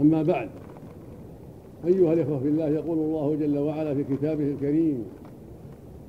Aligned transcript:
أما 0.00 0.22
بعد 0.22 0.48
أيها 1.86 2.12
الإخوة 2.12 2.38
في 2.38 2.48
الله 2.48 2.68
يقول 2.68 2.98
الله 2.98 3.36
جل 3.40 3.58
وعلا 3.58 3.94
في 3.94 4.04
كتابه 4.04 4.44
الكريم 4.44 5.04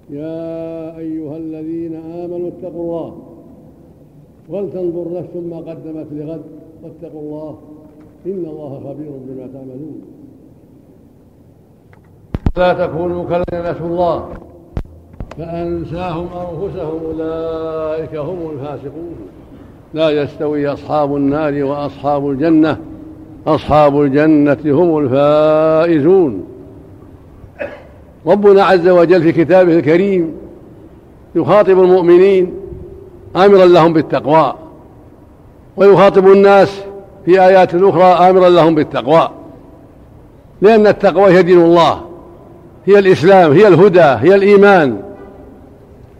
يا 0.10 0.98
أيها 0.98 1.38
الذين 1.38 1.96
آمنوا 1.96 2.48
اتقوا 2.48 2.84
الله 2.84 3.16
ولتنظر 4.50 5.20
نفس 5.20 5.36
ما 5.36 5.58
قدمت 5.58 6.08
لغد 6.12 6.42
واتقوا 6.84 7.22
الله 7.22 7.58
إن 8.26 8.46
الله 8.46 8.80
خبير 8.80 9.12
بما 9.28 9.48
تعملون. 9.54 10.02
لا 12.58 12.88
تكونوا 12.88 13.24
كالذين 13.24 13.72
نسوا 13.72 13.88
الله 13.88 14.30
فأنساهم 15.38 16.28
أنفسهم 16.28 17.00
أولئك 17.06 18.16
هم 18.16 18.52
الفاسقون. 18.52 19.16
لا 19.94 20.10
يستوي 20.10 20.68
أصحاب 20.68 21.16
النار 21.16 21.64
وأصحاب 21.64 22.30
الجنة 22.30 22.78
أصحاب 23.48 24.02
الجنة 24.02 24.58
هم 24.66 24.98
الفائزون. 24.98 26.44
ربنا 28.28 28.64
عز 28.64 28.88
وجل 28.88 29.22
في 29.22 29.32
كتابه 29.32 29.74
الكريم 29.80 30.34
يخاطب 31.36 31.80
المؤمنين 31.80 32.54
آمرا 33.36 33.66
لهم 33.66 33.94
بالتقوى 33.94 34.54
ويخاطب 35.78 36.28
الناس 36.28 36.82
في 37.26 37.42
آيات 37.42 37.76
أخرى 37.76 38.04
آمرا 38.04 38.50
لهم 38.50 38.76
بالتقوى 38.76 39.30
لأن 40.62 40.88
التقوى 40.88 41.32
هي 41.32 41.42
دين 41.44 41.62
الله 41.62 42.02
هي 42.86 43.00
الإسلام 43.00 43.52
هي 43.52 43.68
الهدى 43.68 44.02
هي 44.02 44.36
الإيمان 44.36 45.02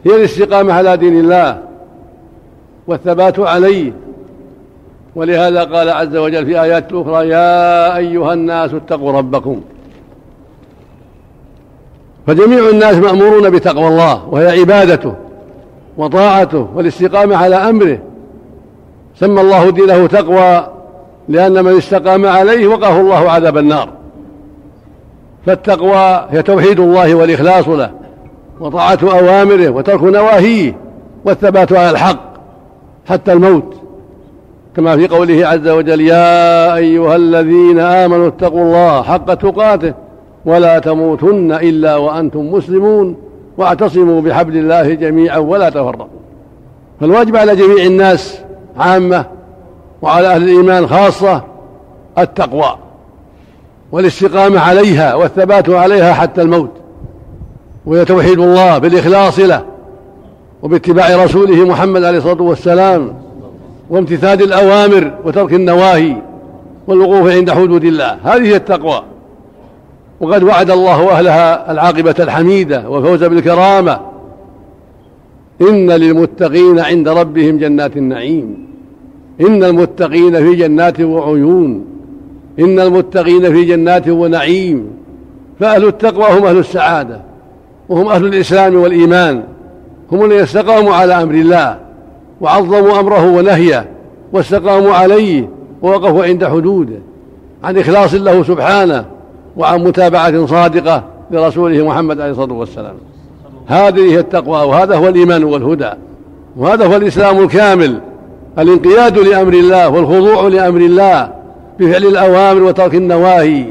هي 0.04 0.16
الاستقامة 0.16 0.72
على 0.72 0.96
دين 0.96 1.20
الله 1.20 1.62
والثبات 2.86 3.38
عليه 3.38 3.92
ولهذا 5.14 5.64
قال 5.64 5.90
عز 5.90 6.16
وجل 6.16 6.46
في 6.46 6.62
آيات 6.62 6.92
أخرى 6.92 7.28
يا 7.28 7.96
أيها 7.96 8.32
الناس 8.32 8.74
اتقوا 8.74 9.12
ربكم. 9.12 9.60
فجميع 12.26 12.68
الناس 12.68 12.96
مأمورون 12.96 13.50
بتقوى 13.50 13.88
الله 13.88 14.28
وهي 14.28 14.60
عبادته 14.60 15.14
وطاعته 15.96 16.68
والاستقامة 16.74 17.36
على 17.36 17.56
أمره. 17.56 17.98
سمى 19.16 19.40
الله 19.40 19.70
دينه 19.70 20.06
تقوى 20.06 20.66
لأن 21.28 21.64
من 21.64 21.76
استقام 21.76 22.26
عليه 22.26 22.66
وقاه 22.66 23.00
الله 23.00 23.30
عذاب 23.30 23.58
النار. 23.58 23.88
فالتقوى 25.46 26.26
هي 26.30 26.42
توحيد 26.42 26.80
الله 26.80 27.14
والإخلاص 27.14 27.68
له 27.68 27.90
وطاعة 28.60 28.98
أوامره 29.02 29.68
وترك 29.68 30.02
نواهيه 30.02 30.76
والثبات 31.24 31.72
على 31.72 31.90
الحق 31.90 32.20
حتى 33.08 33.32
الموت. 33.32 33.79
كما 34.76 34.96
في 34.96 35.08
قوله 35.08 35.46
عز 35.46 35.68
وجل 35.68 36.00
يا 36.00 36.76
أيها 36.76 37.16
الذين 37.16 37.78
آمنوا 37.80 38.28
اتقوا 38.28 38.62
الله 38.62 39.02
حق 39.02 39.34
تقاته 39.34 39.94
ولا 40.44 40.78
تموتن 40.78 41.52
إلا 41.52 41.96
وأنتم 41.96 42.52
مسلمون 42.52 43.16
واعتصموا 43.58 44.20
بحبل 44.20 44.56
الله 44.56 44.94
جميعا 44.94 45.38
ولا 45.38 45.70
تفرقوا. 45.70 46.06
فالواجب 47.00 47.36
على 47.36 47.56
جميع 47.56 47.84
الناس 47.84 48.38
عامة 48.76 49.24
وعلى 50.02 50.26
أهل 50.26 50.42
الإيمان 50.42 50.86
خاصة 50.86 51.42
التقوى 52.18 52.76
والاستقامة 53.92 54.60
عليها 54.60 55.14
والثبات 55.14 55.68
عليها 55.68 56.12
حتى 56.12 56.42
الموت 56.42 56.70
وهي 57.86 58.04
توحيد 58.04 58.38
الله 58.38 58.78
بالإخلاص 58.78 59.38
له 59.38 59.62
وباتباع 60.62 61.24
رسوله 61.24 61.64
محمد 61.64 62.04
عليه 62.04 62.18
الصلاة 62.18 62.42
والسلام. 62.42 63.14
وامتثال 63.90 64.42
الأوامر 64.42 65.12
وترك 65.24 65.52
النواهي 65.52 66.16
والوقوف 66.86 67.30
عند 67.30 67.50
حدود 67.50 67.84
الله. 67.84 68.18
هذه 68.24 68.42
هي 68.42 68.56
التقوى. 68.56 69.02
وقد 70.20 70.42
وعد 70.42 70.70
الله 70.70 71.10
أهلها 71.10 71.72
العاقبة 71.72 72.14
الحميدة 72.18 72.88
والفوز 72.88 73.24
بالكرامة. 73.24 74.00
إن 75.60 75.90
للمتقين 75.90 76.80
عند 76.80 77.08
ربهم 77.08 77.58
جنات 77.58 77.96
النعيم. 77.96 78.66
إن 79.40 79.64
المتقين 79.64 80.36
في 80.36 80.54
جنات 80.54 81.00
وعيون. 81.00 81.84
إن 82.58 82.80
المتقين 82.80 83.52
في 83.52 83.64
جنات 83.64 84.08
ونعيم. 84.08 84.90
فأهل 85.60 85.86
التقوى 85.86 86.38
هم 86.38 86.44
أهل 86.44 86.58
السعادة. 86.58 87.20
وهم 87.88 88.08
أهل 88.08 88.26
الإسلام 88.26 88.76
والإيمان. 88.76 89.42
هم 90.12 90.24
الذين 90.24 90.40
استقاموا 90.40 90.94
على 90.94 91.22
أمر 91.22 91.34
الله. 91.34 91.89
وعظموا 92.40 93.00
أمره 93.00 93.26
ونهيه 93.26 93.86
واستقاموا 94.32 94.92
عليه 94.92 95.48
ووقفوا 95.82 96.24
عند 96.24 96.44
حدوده 96.44 96.98
عن 97.64 97.78
إخلاص 97.78 98.14
له 98.14 98.42
سبحانه 98.42 99.04
وعن 99.56 99.84
متابعة 99.84 100.46
صادقة 100.46 101.04
لرسوله 101.30 101.86
محمد 101.86 102.20
عليه 102.20 102.30
الصلاة 102.30 102.52
والسلام. 102.52 102.94
هذه 103.66 104.12
هي 104.12 104.18
التقوى 104.18 104.68
وهذا 104.68 104.96
هو 104.96 105.08
الإيمان 105.08 105.44
والهدى 105.44 105.90
وهذا 106.56 106.86
هو 106.86 106.96
الإسلام 106.96 107.38
الكامل. 107.38 108.00
الانقياد 108.58 109.18
لأمر 109.18 109.52
الله 109.52 109.88
والخضوع 109.88 110.48
لأمر 110.48 110.80
الله 110.80 111.32
بفعل 111.78 112.04
الأوامر 112.04 112.62
وترك 112.62 112.94
النواهي 112.94 113.64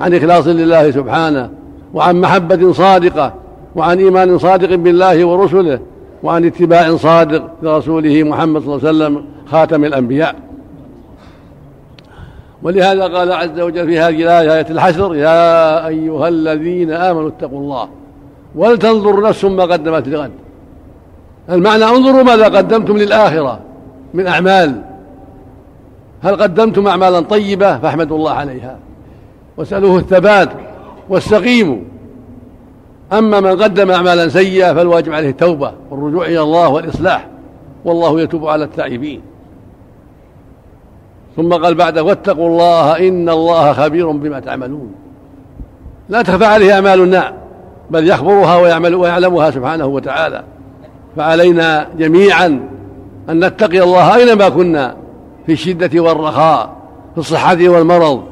عن 0.00 0.14
إخلاص 0.14 0.46
لله 0.46 0.90
سبحانه 0.90 1.50
وعن 1.94 2.20
محبة 2.20 2.72
صادقة 2.72 3.32
وعن 3.76 3.98
إيمان 3.98 4.38
صادق 4.38 4.74
بالله 4.74 5.24
ورسله 5.24 5.78
وعن 6.22 6.44
اتباع 6.44 6.96
صادق 6.96 7.50
لرسوله 7.62 8.22
محمد 8.22 8.62
صلى 8.62 8.74
الله 8.74 8.88
عليه 8.88 8.96
وسلم 8.96 9.24
خاتم 9.46 9.84
الأنبياء. 9.84 10.36
ولهذا 12.62 13.06
قال 13.06 13.32
عز 13.32 13.60
وجل 13.60 13.86
في 13.86 13.98
هذه 13.98 14.22
الآية 14.22 14.54
آية 14.54 14.66
الحشر 14.70 15.14
يا 15.14 15.86
أيها 15.86 16.28
الذين 16.28 16.90
آمنوا 16.90 17.28
اتقوا 17.28 17.60
الله 17.60 17.88
ولتنظر 18.54 19.28
نفس 19.28 19.44
ما 19.44 19.62
قدمت 19.62 20.08
لغد. 20.08 20.30
المعنى 21.50 21.84
انظروا 21.84 22.22
ماذا 22.22 22.44
قدمتم 22.44 22.96
للآخرة 22.96 23.60
من 24.14 24.26
أعمال. 24.26 24.82
هل 26.22 26.36
قدمتم 26.36 26.88
أعمالا 26.88 27.20
طيبة؟ 27.20 27.78
فاحمدوا 27.78 28.16
الله 28.16 28.32
عليها. 28.32 28.78
واسألوه 29.56 29.98
الثبات 29.98 30.48
واستقيموا 31.08 31.78
أما 33.12 33.40
من 33.40 33.62
قدم 33.62 33.90
أعمالا 33.90 34.28
سيئة 34.28 34.72
فالواجب 34.74 35.12
عليه 35.12 35.30
التوبة 35.30 35.72
والرجوع 35.90 36.26
إلى 36.26 36.40
الله 36.40 36.68
والإصلاح 36.68 37.28
والله 37.84 38.20
يتوب 38.20 38.46
على 38.46 38.64
التائبين. 38.64 39.20
ثم 41.36 41.52
قال 41.52 41.74
بعد 41.74 41.98
واتقوا 41.98 42.48
الله 42.48 43.08
إن 43.08 43.28
الله 43.28 43.72
خبير 43.72 44.10
بما 44.10 44.40
تعملون. 44.40 44.94
لا 46.08 46.22
تخفى 46.22 46.44
عليه 46.44 46.74
أعمال 46.74 47.00
النار 47.00 47.32
بل 47.90 48.08
يخبرها 48.08 48.56
ويعمل 48.56 48.94
ويعلمها 48.94 49.50
سبحانه 49.50 49.86
وتعالى. 49.86 50.44
فعلينا 51.16 51.88
جميعا 51.98 52.68
أن 53.30 53.44
نتقي 53.44 53.82
الله 53.82 54.16
أينما 54.16 54.48
كنا 54.48 54.96
في 55.46 55.52
الشدة 55.52 56.00
والرخاء 56.00 56.76
في 57.14 57.18
الصحة 57.20 57.68
والمرض 57.68 58.22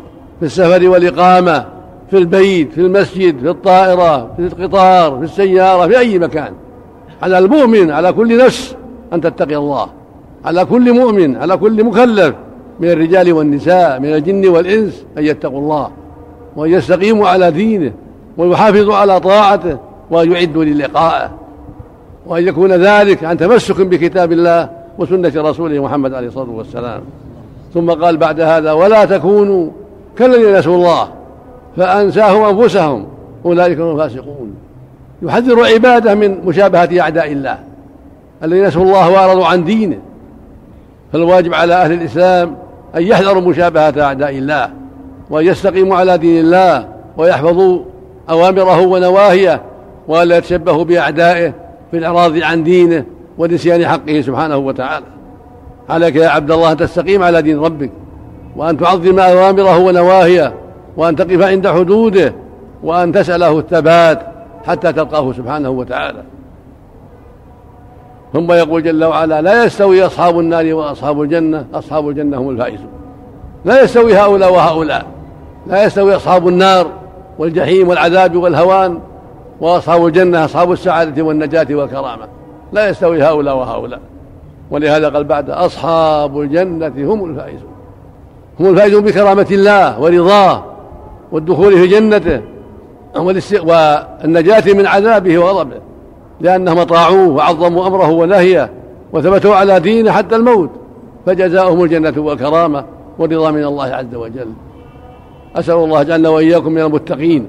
في 0.41 0.47
السفر 0.47 0.89
والإقامة 0.89 1.74
في 2.11 2.19
البيت 2.19 2.73
في 2.73 2.81
المسجد 2.81 3.39
في 3.39 3.51
الطائرة 3.51 4.31
في 4.37 4.43
القطار 4.43 5.19
في 5.19 5.25
السيارة 5.25 5.87
في 5.87 5.99
أي 5.99 6.19
مكان. 6.19 6.53
على 7.23 7.39
المؤمن 7.39 7.91
على 7.91 8.13
كل 8.13 8.39
نفس 8.39 8.77
أن 9.13 9.21
تتقي 9.21 9.57
الله. 9.57 9.89
على 10.45 10.65
كل 10.65 10.93
مؤمن 10.93 11.37
على 11.37 11.57
كل 11.57 11.85
مكلف 11.85 12.35
من 12.81 12.91
الرجال 12.91 13.33
والنساء 13.33 14.01
من 14.01 14.15
الجن 14.15 14.49
والإنس 14.49 15.05
أن 15.19 15.25
يتقوا 15.25 15.59
الله. 15.59 15.91
وأن 16.57 16.71
يستقيموا 16.71 17.29
على 17.29 17.51
دينه 17.51 17.93
ويحافظوا 18.37 18.95
على 18.95 19.21
طاعته 19.21 19.79
وأن 20.11 20.33
يعدوا 20.33 20.65
للقائه 20.65 21.31
وأن 22.27 22.49
يكون 22.49 22.73
ذلك 22.73 23.25
عن 23.25 23.37
تمسك 23.37 23.81
بكتاب 23.81 24.33
الله 24.33 24.71
وسنة 24.99 25.33
رسوله 25.37 25.83
محمد 25.83 26.15
عليه 26.15 26.29
الصلاة 26.29 26.51
والسلام. 26.51 27.01
ثم 27.75 27.91
قال 27.91 28.17
بعد 28.17 28.41
هذا 28.41 28.73
ولا 28.73 29.05
تكونوا 29.05 29.71
كالذين 30.19 30.57
نسوا 30.57 30.77
الله 30.77 31.09
فأنساهم 31.77 32.43
أنفسهم. 32.43 33.07
أولئك 33.45 33.81
هم 33.81 33.93
الفاسقون. 33.93 34.55
يحذر 35.23 35.65
عباده 35.65 36.15
من 36.15 36.45
مشابهة 36.45 37.01
أعداء 37.01 37.33
الله 37.33 37.59
الذين 38.45 38.67
نسوا 38.67 38.83
الله 38.83 39.11
وأعرضوا 39.11 39.47
عن 39.47 39.65
دينه. 39.65 39.99
فالواجب 41.13 41.55
على 41.55 41.75
أهل 41.75 41.93
الإسلام 41.93 42.57
أن 42.97 43.03
يحذروا 43.03 43.43
مشابهة 43.43 44.03
أعداء 44.03 44.31
الله 44.31 44.71
وأن 45.31 45.47
يستقيموا 45.47 45.97
على 45.97 46.19
دين 46.19 46.45
الله 46.45 46.89
ويحفظوا 47.17 47.79
أوامره 48.31 48.81
ونواهيه 48.81 49.63
وألا 50.09 50.37
يتشبهوا 50.39 50.85
بأعدائه 50.85 51.53
في 51.91 51.99
الإعراض 51.99 52.39
عن 52.39 52.65
دينه 52.65 53.05
ونسيان 53.39 53.87
حقه 53.87 54.21
سبحانه 54.21 54.57
وتعالى. 54.57 55.07
عليك 55.89 56.17
يا 56.17 56.29
عبد 56.29 56.51
الله 56.51 56.73
أن 56.73 56.77
تستقيم 56.77 57.23
على 57.23 57.43
دين 57.43 57.61
ربك 57.61 57.91
وأن 58.57 58.79
تعظم 58.79 59.19
أوامره 59.19 59.79
ونواهيه 59.79 60.55
وأن 60.97 61.17
تقف 61.17 61.43
عند 61.43 61.69
حدوده 61.69 62.35
وأن 62.83 63.13
تسأله 63.13 63.59
الثبات 63.59 64.27
حتى 64.67 64.93
تلقاه 64.93 65.33
سبحانه 65.33 65.71
وتعالى. 65.71 66.23
ثم 68.33 68.53
يقول 68.53 68.83
جل 68.83 69.05
وعلا 69.05 69.43
لا 69.43 69.65
يستوي 69.65 70.07
أصحاب 70.07 70.39
النار 70.39 70.75
وأصحاب 70.75 71.23
الجنة 71.23 71.67
أصحاب 71.75 72.09
الجنة 72.09 72.39
هم 72.39 72.51
الفائزون. 72.51 72.89
لا 73.65 73.83
يستوي 73.83 74.15
هؤلاء 74.17 74.53
وهؤلاء 74.53 75.07
لا 75.67 75.85
يستوي 75.85 76.17
أصحاب 76.17 76.49
النار 76.49 76.87
والجحيم 77.39 77.89
والعذاب 77.89 78.37
والهوان 78.37 78.99
وأصحاب 79.61 80.07
الجنة 80.07 80.45
أصحاب 80.45 80.73
السعادة 80.73 81.23
والنجاة 81.23 81.67
والكرامة. 81.71 82.29
لا 82.73 82.89
يستوي 82.89 83.23
هؤلاء 83.23 83.57
وهؤلاء. 83.57 84.01
ولهذا 84.71 85.09
قال 85.09 85.25
بعد 85.25 85.51
أصحاب 85.51 86.41
الجنة 86.41 86.93
هم 86.99 87.31
الفائزون. 87.31 87.75
هم 88.61 88.67
الفائزون 88.67 89.05
بكرامة 89.05 89.47
الله 89.51 90.01
ورضاه. 90.01 90.65
والدخول 91.35 91.73
في 91.73 91.87
جنته 91.87 92.41
والنجاة 93.65 94.73
من 94.73 94.87
عذابه 94.87 95.39
وغضبه 95.39 95.81
لأنهم 96.41 96.79
أطاعوه 96.79 97.29
وعظموا 97.29 97.87
أمره 97.87 98.11
ونهيه 98.11 98.71
وثبتوا 99.13 99.55
على 99.55 99.81
دينه 99.81 100.11
حتى 100.11 100.37
الموت 100.37 100.71
فجزاؤهم 101.27 101.85
الجنة 101.85 102.15
والكرامة 102.17 102.85
والرضا 103.19 103.51
من 103.51 103.65
الله 103.65 103.85
عز 103.85 104.15
وجل. 104.15 104.49
أسأل 105.57 105.75
الله 105.75 106.03
جعلنا 106.03 106.29
وإياكم 106.29 106.73
من 106.73 106.81
المتقين 106.81 107.47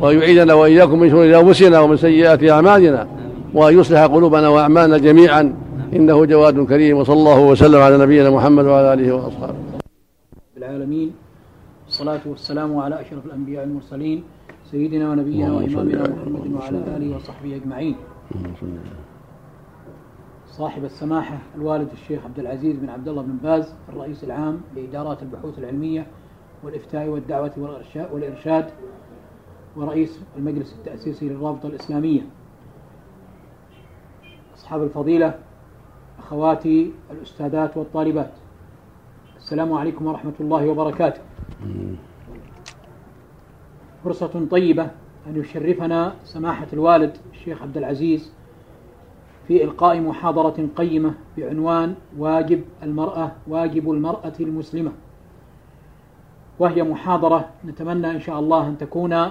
وأن 0.00 0.18
يعيدنا 0.18 0.54
وإياكم 0.54 1.00
من 1.00 1.10
شرور 1.10 1.40
أنفسنا 1.40 1.80
ومن 1.80 1.96
سيئات 1.96 2.50
أعمالنا 2.50 3.06
وأن 3.54 3.78
يصلح 3.78 4.04
قلوبنا 4.04 4.48
وأعمالنا 4.48 4.98
جميعا. 4.98 5.54
إنه 5.96 6.24
جواد 6.24 6.66
كريم 6.66 6.96
وصلى 6.98 7.16
الله 7.16 7.40
وسلم 7.40 7.80
على 7.80 7.98
نبينا 7.98 8.30
محمد 8.30 8.64
وعلى 8.64 8.92
آله 8.92 9.12
وأصحابه. 9.12 9.54
العالمين. 10.56 11.12
والصلاة 11.92 12.20
والسلام 12.26 12.78
على 12.78 13.00
أشرف 13.00 13.26
الأنبياء 13.26 13.64
المرسلين 13.64 14.24
سيدنا 14.64 15.10
ونبينا 15.10 15.52
وإمامنا 15.52 16.02
محمد 16.02 16.52
وعلى 16.52 16.78
آله 16.78 17.16
وصحبه 17.16 17.56
أجمعين. 17.56 17.96
صاحب 20.46 20.84
السماحة 20.84 21.38
الوالد 21.54 21.88
الشيخ 21.92 22.24
عبد 22.24 22.38
العزيز 22.38 22.76
بن 22.76 22.88
عبد 22.88 23.08
الله 23.08 23.22
بن 23.22 23.36
باز 23.36 23.74
الرئيس 23.88 24.24
العام 24.24 24.60
لإدارات 24.76 25.22
البحوث 25.22 25.58
العلمية 25.58 26.06
والإفتاء 26.62 27.08
والدعوة 27.08 27.82
والإرشاد 28.12 28.70
ورئيس 29.76 30.20
المجلس 30.36 30.74
التأسيسي 30.78 31.28
للرابطة 31.28 31.66
الإسلامية. 31.66 32.20
أصحاب 34.56 34.82
الفضيلة 34.82 35.34
أخواتي 36.18 36.92
الأستاذات 37.10 37.76
والطالبات 37.76 38.30
السلام 39.36 39.72
عليكم 39.72 40.06
ورحمة 40.06 40.34
الله 40.40 40.68
وبركاته. 40.68 41.20
فرصة 44.04 44.46
طيبة 44.50 44.90
أن 45.26 45.36
يشرفنا 45.36 46.14
سماحة 46.24 46.66
الوالد 46.72 47.16
الشيخ 47.32 47.62
عبد 47.62 47.76
العزيز 47.76 48.32
في 49.48 49.64
إلقاء 49.64 50.00
محاضرة 50.00 50.68
قيمة 50.76 51.14
بعنوان 51.38 51.94
واجب 52.18 52.64
المرأة 52.82 53.32
واجب 53.48 53.90
المرأة 53.90 54.32
المسلمة. 54.40 54.92
وهي 56.58 56.82
محاضرة 56.82 57.48
نتمنى 57.64 58.10
إن 58.10 58.20
شاء 58.20 58.38
الله 58.38 58.68
أن 58.68 58.78
تكون 58.78 59.30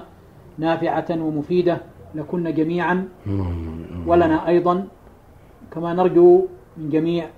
نافعة 0.58 1.06
ومفيدة 1.10 1.78
لكن 2.16 2.54
جميعا 2.54 3.08
ولنا 4.08 4.48
أيضا. 4.48 4.88
كما 5.72 5.94
نرجو 5.94 6.46
من 6.78 6.90
جميع 6.90 7.30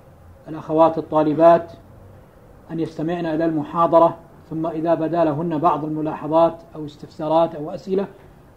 الأخوات 0.48 0.98
الطالبات 0.98 1.72
أن 2.70 2.80
يستمعن 2.80 3.26
إلى 3.26 3.44
المحاضرة 3.44 4.18
ثم 4.50 4.66
إذا 4.66 4.94
بدا 4.94 5.24
لهن 5.24 5.58
بعض 5.58 5.84
الملاحظات 5.84 6.54
أو 6.74 6.84
استفسارات 6.84 7.54
أو 7.54 7.70
أسئلة 7.70 8.06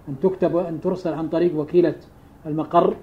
أن 0.09 0.15
تكتب 0.23 0.57
أن 0.57 0.81
ترسل 0.81 1.13
عن 1.13 1.27
طريق 1.27 1.59
وكيلة 1.59 1.95
المقر 2.45 2.93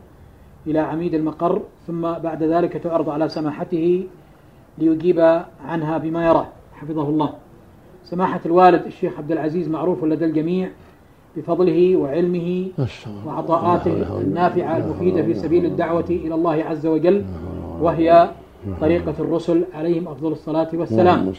إلى 0.66 0.78
عميد 0.78 1.14
المقر 1.14 1.62
ثم 1.86 2.00
بعد 2.02 2.42
ذلك 2.42 2.72
تعرض 2.72 3.08
على 3.10 3.28
سماحته 3.28 4.06
ليجيب 4.78 5.42
عنها 5.64 5.98
بما 5.98 6.26
يراه 6.26 6.46
حفظه 6.74 7.08
الله. 7.08 7.32
سماحة 8.04 8.40
الوالد 8.46 8.86
الشيخ 8.86 9.18
عبد 9.18 9.32
العزيز 9.32 9.68
معروف 9.68 10.04
لدى 10.04 10.24
الجميع 10.24 10.70
بفضله 11.36 11.96
وعلمه 11.96 12.68
وعطاءاته 13.26 14.20
النافعة 14.20 14.76
المفيدة 14.76 15.22
في 15.22 15.34
سبيل 15.34 15.64
الدعوة 15.64 16.04
إلى 16.10 16.34
الله 16.34 16.64
عز 16.64 16.86
وجل 16.86 17.24
وهي 17.80 18.30
طريقة 18.80 19.14
الرسل 19.18 19.64
عليهم 19.74 20.08
أفضل 20.08 20.32
الصلاة 20.32 20.68
والسلام. 20.74 21.32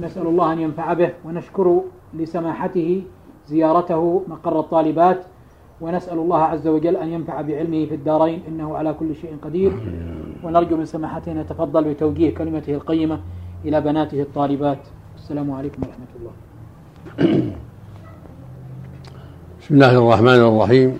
نسأل 0.00 0.26
الله 0.26 0.52
أن 0.52 0.58
ينفع 0.60 0.92
به 0.92 1.10
ونشكر 1.24 1.80
لسماحته 2.14 3.02
زيارته 3.48 4.22
مقر 4.28 4.60
الطالبات. 4.60 5.20
ونسأل 5.80 6.18
الله 6.18 6.38
عز 6.38 6.66
وجل 6.68 6.96
أن 6.96 7.08
ينفع 7.08 7.40
بعلمه 7.40 7.86
في 7.86 7.94
الدارين. 7.94 8.42
إنه 8.48 8.76
على 8.76 8.94
كل 8.94 9.14
شيء 9.14 9.36
قدير. 9.42 9.72
ونرجو 10.44 10.76
من 10.76 10.84
سماحته 10.84 11.32
أن 11.32 11.38
يتفضل 11.38 11.84
بتوجيه 11.84 12.34
كلمته 12.34 12.74
القيمة 12.74 13.20
إلى 13.64 13.80
بناته 13.80 14.22
الطالبات. 14.22 14.78
السلام 15.16 15.50
عليكم 15.50 15.82
ورحمة 15.82 16.12
الله. 16.18 16.32
بسم 19.60 19.74
الله 19.74 19.92
الرحمن 19.98 20.40
الرحيم. 20.48 20.98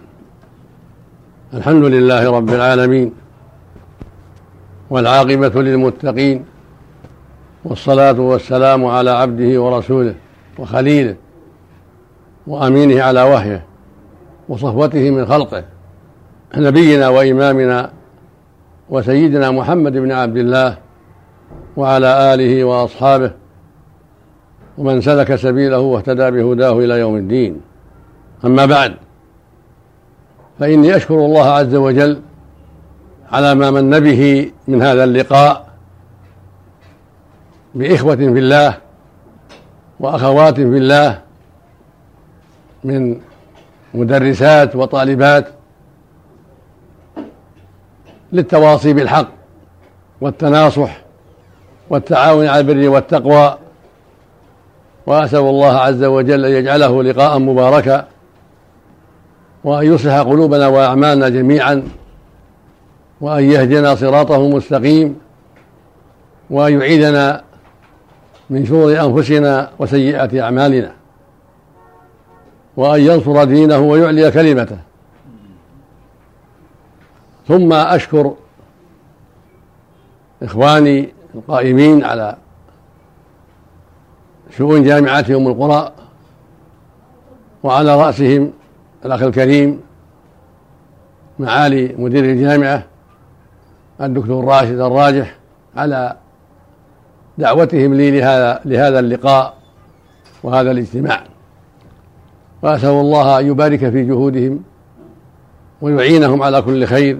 الحمد 1.54 1.84
لله 1.84 2.30
رب 2.30 2.48
العالمين. 2.48 3.23
والعاقبة 4.90 5.62
للمتقين 5.62 6.44
والصلاة 7.64 8.20
والسلام 8.20 8.84
على 8.84 9.10
عبده 9.10 9.62
ورسوله 9.62 10.14
وخليله 10.58 11.16
وأمينه 12.46 13.02
على 13.02 13.22
وحيه 13.22 13.64
وصفوته 14.48 15.10
من 15.10 15.26
خلقه 15.26 15.64
نبينا 16.56 17.08
وإمامنا 17.08 17.90
وسيدنا 18.90 19.50
محمد 19.50 19.92
بن 19.92 20.12
عبد 20.12 20.36
الله 20.36 20.76
وعلى 21.76 22.34
آله 22.34 22.64
وأصحابه 22.64 23.30
ومن 24.78 25.00
سلك 25.00 25.34
سبيله 25.34 25.78
واهتدى 25.78 26.30
بهداه 26.30 26.78
إلى 26.78 27.00
يوم 27.00 27.16
الدين. 27.16 27.60
أما 28.44 28.66
بعد 28.66 28.94
فإني 30.58 30.96
أشكر 30.96 31.14
الله 31.14 31.46
عز 31.46 31.74
وجل 31.74 32.20
على 33.34 33.54
ما 33.54 33.70
من 33.70 34.00
به 34.00 34.52
من 34.68 34.82
هذا 34.82 35.04
اللقاء 35.04 35.66
بإخوة 37.74 38.16
في 38.16 38.38
الله 38.38 38.78
وأخوات 40.00 40.54
في 40.54 40.62
الله 40.62 41.20
من 42.84 43.20
مدرسات 43.94 44.76
وطالبات 44.76 45.48
للتواصي 48.32 48.92
بالحق 48.92 49.28
والتناصح 50.20 51.00
والتعاون 51.90 52.46
على 52.46 52.60
البر 52.60 52.88
والتقوى. 52.88 53.58
وأسأل 55.06 55.38
الله 55.38 55.76
عز 55.76 56.04
وجل 56.04 56.44
أن 56.44 56.52
يجعله 56.52 57.02
لقاء 57.02 57.38
مباركا 57.38 58.06
وأن 59.64 59.94
يصلح 59.94 60.18
قلوبنا 60.18 60.66
وأعمالنا 60.66 61.28
جميعا. 61.28 61.82
وأن 63.20 63.44
يهدنا 63.44 63.94
صراطه 63.94 64.36
المستقيم 64.36 65.18
وأن 66.50 66.80
يعيدنا 66.80 67.42
من 68.50 68.66
شرور 68.66 69.00
أنفسنا 69.00 69.70
وسيئات 69.78 70.34
أعمالنا 70.34 70.92
وأن 72.76 73.00
ينصر 73.00 73.44
دينه 73.44 73.78
ويعلي 73.78 74.30
كلمته. 74.30 74.78
ثم 77.48 77.72
أشكر 77.72 78.34
إخواني 80.42 81.08
القائمين 81.34 82.04
على 82.04 82.36
شؤون 84.56 84.82
جامعتهم 84.82 85.48
القرى 85.48 85.92
وعلى 87.62 87.96
رأسهم 87.96 88.52
الأخ 89.04 89.22
الكريم 89.22 89.80
معالي 91.38 91.94
مدير 91.98 92.24
الجامعة 92.24 92.82
الدكتور 94.00 94.44
راشد 94.44 94.80
الراجح 94.80 95.36
على 95.76 96.16
دعوتهم 97.38 97.94
لي 97.94 98.10
لهذا 98.10 98.60
لهذا 98.64 98.98
اللقاء 98.98 99.54
وهذا 100.42 100.70
الاجتماع. 100.70 101.24
وأسأل 102.62 102.90
الله 102.90 103.40
أن 103.40 103.46
يبارك 103.46 103.90
في 103.90 104.04
جهودهم 104.04 104.62
ويعينهم 105.80 106.42
على 106.42 106.62
كل 106.62 106.86
خير 106.86 107.18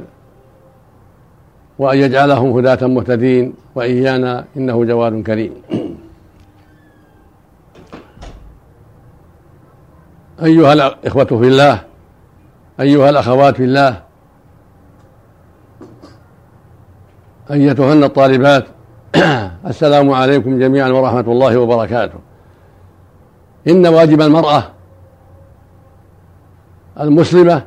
وأن 1.79 1.99
يجعلهم 1.99 2.59
هداة 2.59 2.87
مهتدين 2.87 3.55
وإيانا 3.75 4.45
إنه 4.57 4.85
جواد 4.85 5.23
كريم. 5.23 5.53
أيها 10.43 10.73
الإخوة 10.73 11.25
في 11.25 11.35
الله 11.35 11.81
أيها 12.81 13.11
الأخوات 13.11 13.57
في 13.57 13.65
الله 13.65 14.03
أيتهن 17.51 18.05
الطالبات. 18.05 18.67
السلام 19.67 20.11
عليكم 20.11 20.59
جميعا 20.59 20.89
ورحمة 20.89 21.21
الله 21.21 21.59
وبركاته. 21.59 22.19
إن 23.69 23.87
واجب 23.87 24.21
المرأة 24.21 24.65
المسلمة 27.01 27.63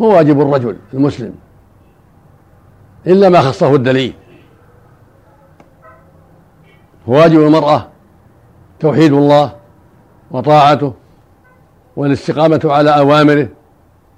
هو 0.00 0.16
واجب 0.16 0.40
الرجل 0.40 0.76
المسلم 0.94 1.34
إلا 3.06 3.28
ما 3.28 3.40
خصه 3.40 3.74
الدليل. 3.74 4.14
واجب 7.06 7.40
المرأة 7.40 7.88
توحيد 8.80 9.12
الله 9.12 9.52
وطاعته 10.30 10.92
والاستقامة 11.96 12.60
على 12.64 12.90
أوامره 12.90 13.48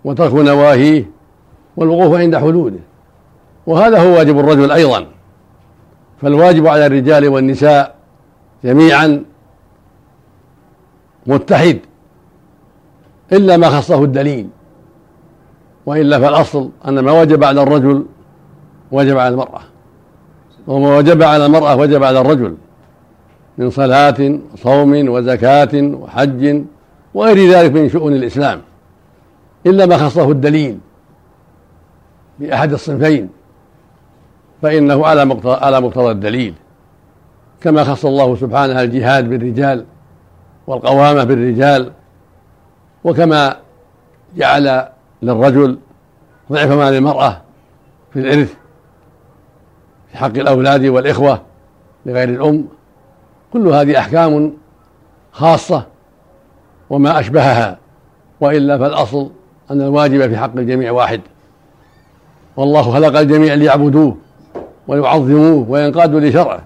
وترك 0.05 0.35
نواهيه 0.35 1.11
والوقوف 1.77 2.15
عند 2.15 2.37
حدوده. 2.37 2.90
وهذا 3.71 4.03
هو 4.03 4.17
واجب 4.17 4.39
الرجل 4.39 4.73
أيضا. 4.73 5.07
فالواجب 6.23 6.67
على 6.67 6.87
الرجال 6.87 7.29
والنساء 7.29 7.95
جميعا 8.65 9.25
متحد 11.27 11.79
إلا 13.33 13.57
ما 13.57 13.71
خصه 13.71 14.05
الدليل 14.05 14.49
وإلا 15.87 16.21
فالأصل 16.21 16.71
أن 16.89 16.99
ما 16.99 17.21
وجب 17.21 17.45
على 17.45 17.63
الرجل 17.63 18.07
وجب 18.93 19.19
على 19.19 19.29
المرأة 19.29 19.61
وما 20.67 20.97
وجب 20.97 21.23
على 21.23 21.47
المرأة 21.47 21.77
وجب 21.77 22.05
على 22.05 22.21
الرجل 22.21 22.57
من 23.59 23.71
صلاة 23.71 24.39
وصوم 24.53 25.09
وزكاة 25.09 25.71
وحج 25.75 26.63
وغير 27.15 27.51
ذلك 27.51 27.73
من 27.73 27.89
شؤون 27.89 28.13
الإسلام 28.13 28.61
إلا 29.67 29.87
ما 29.87 29.97
خصه 29.97 30.31
الدليل 30.31 30.79
بأحد 32.39 32.73
الصنفين. 32.73 33.40
فإنه 34.63 35.07
على 35.07 35.25
مقتضى 35.25 35.65
على 35.65 35.81
مقتضى 35.81 36.11
الدليل 36.11 36.55
كما 37.61 37.85
خص 37.85 38.05
الله 38.05 38.37
سبحانه 38.37 38.83
الجهاد 38.83 39.31
بالرجال 39.31 39.85
والقوامة 40.67 41.25
بالرجال 41.25 41.93
وكما 43.05 43.57
جعل 44.37 44.89
للرجل 45.23 45.79
ضعف 46.53 46.71
ما 46.71 46.91
للمرأة 46.91 47.41
في 48.13 48.21
الإرث 48.21 48.55
في 50.11 50.19
حق 50.19 50.27
الأولاد 50.37 50.85
والإخوة 50.87 51.43
لغير 52.07 52.29
الأم 52.29 52.65
كل 53.53 53.69
هذه 53.69 53.99
أحكام 53.99 54.53
خاصة 55.33 55.87
وما 56.91 57.21
أشبهها 57.21 57.79
وإلا 58.41 58.79
فالأصل 58.79 59.31
أن 59.71 59.81
الواجب 59.81 60.29
في 60.29 60.37
حق 60.37 60.57
الجميع 60.57 60.93
واحد 60.93 61.21
والله 62.57 62.83
خلق 62.83 63.19
الجميع 63.19 63.55
ليعبدوه. 63.55 64.17
ويعظموه 64.91 65.71
وينقادوا 65.71 66.21
لشرعه. 66.21 66.63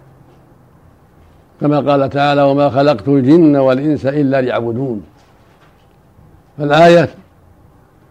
كما 1.60 1.80
قال 1.80 2.10
تعالى 2.10 2.42
وما 2.42 2.70
خلقت 2.70 3.08
الجن 3.08 3.56
والإنس 3.56 4.06
إلا 4.06 4.40
ليعبدون 4.40 5.02
فالآية 6.58 7.08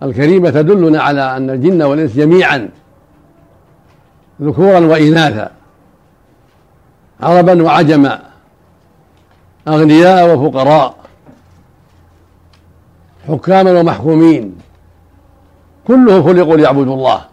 الكريمة 0.03 0.49
تدلنا 0.49 1.01
على 1.01 1.37
أن 1.37 1.49
الجن 1.49 1.81
والإنس 1.81 2.15
جميعا 2.15 2.69
ذكورا 4.41 4.79
وإناثا 4.79 5.51
عربا 7.21 7.63
وعجما 7.63 8.19
أغنياء 9.67 10.35
وفقراء 10.35 10.95
حكاما 13.27 13.79
ومحكومين 13.79 14.55
كلهم 15.87 16.23
خلقوا 16.23 16.57
ليعبدوا 16.57 16.95
الله. 16.95 17.32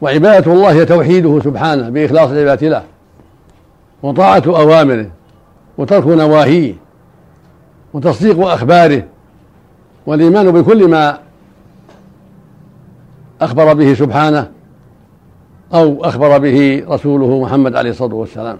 وعبادة 0.00 0.52
الله 0.52 0.72
هي 0.72 0.84
توحيده 0.84 1.40
سبحانه 1.40 1.88
بإخلاص 1.88 2.30
العبادة 2.30 2.68
له 2.68 2.82
وطاعة 4.02 4.42
أوامره 4.46 5.10
وترك 5.78 6.06
نواهيه 6.06 6.74
وتصديق 7.94 8.46
أخباره 8.46 9.04
والإيمان 10.06 10.50
بكل 10.50 10.88
ما 10.88 11.18
أخبر 13.40 13.74
به 13.74 13.94
سبحانه 13.94 14.50
أو 15.74 16.04
أخبر 16.04 16.38
به 16.38 16.84
رسوله 16.88 17.40
محمد 17.42 17.76
عليه 17.76 17.90
الصلاة 17.90 18.14
والسلام. 18.14 18.58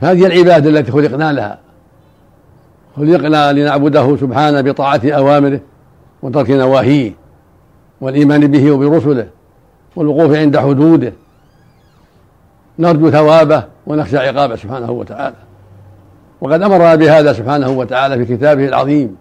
هذه 0.00 0.26
العبادة 0.26 0.70
التي 0.70 0.92
خلقنا 0.92 1.32
لها. 1.32 1.58
خلقنا 2.96 3.52
لنعبده 3.52 4.16
سبحانه 4.16 4.60
بطاعة 4.60 5.00
أوامره 5.04 5.60
وترك 6.22 6.50
نواهيه. 6.50 7.19
والإيمان 8.00 8.46
به 8.46 8.70
وبرسله 8.70 9.26
والوقوف 9.96 10.36
عند 10.36 10.56
حدوده. 10.58 11.12
نرجو 12.78 13.10
ثوابه 13.10 13.64
ونخشى 13.86 14.18
عقابه 14.18 14.56
سبحانه 14.56 14.90
وتعالى. 14.90 15.36
وقد 16.40 16.62
أمرنا 16.62 16.94
بهذا 16.94 17.32
سبحانه 17.32 17.70
وتعالى 17.70 18.24
في 18.24 18.36
كتابه 18.36 18.68
العظيم 18.68 19.16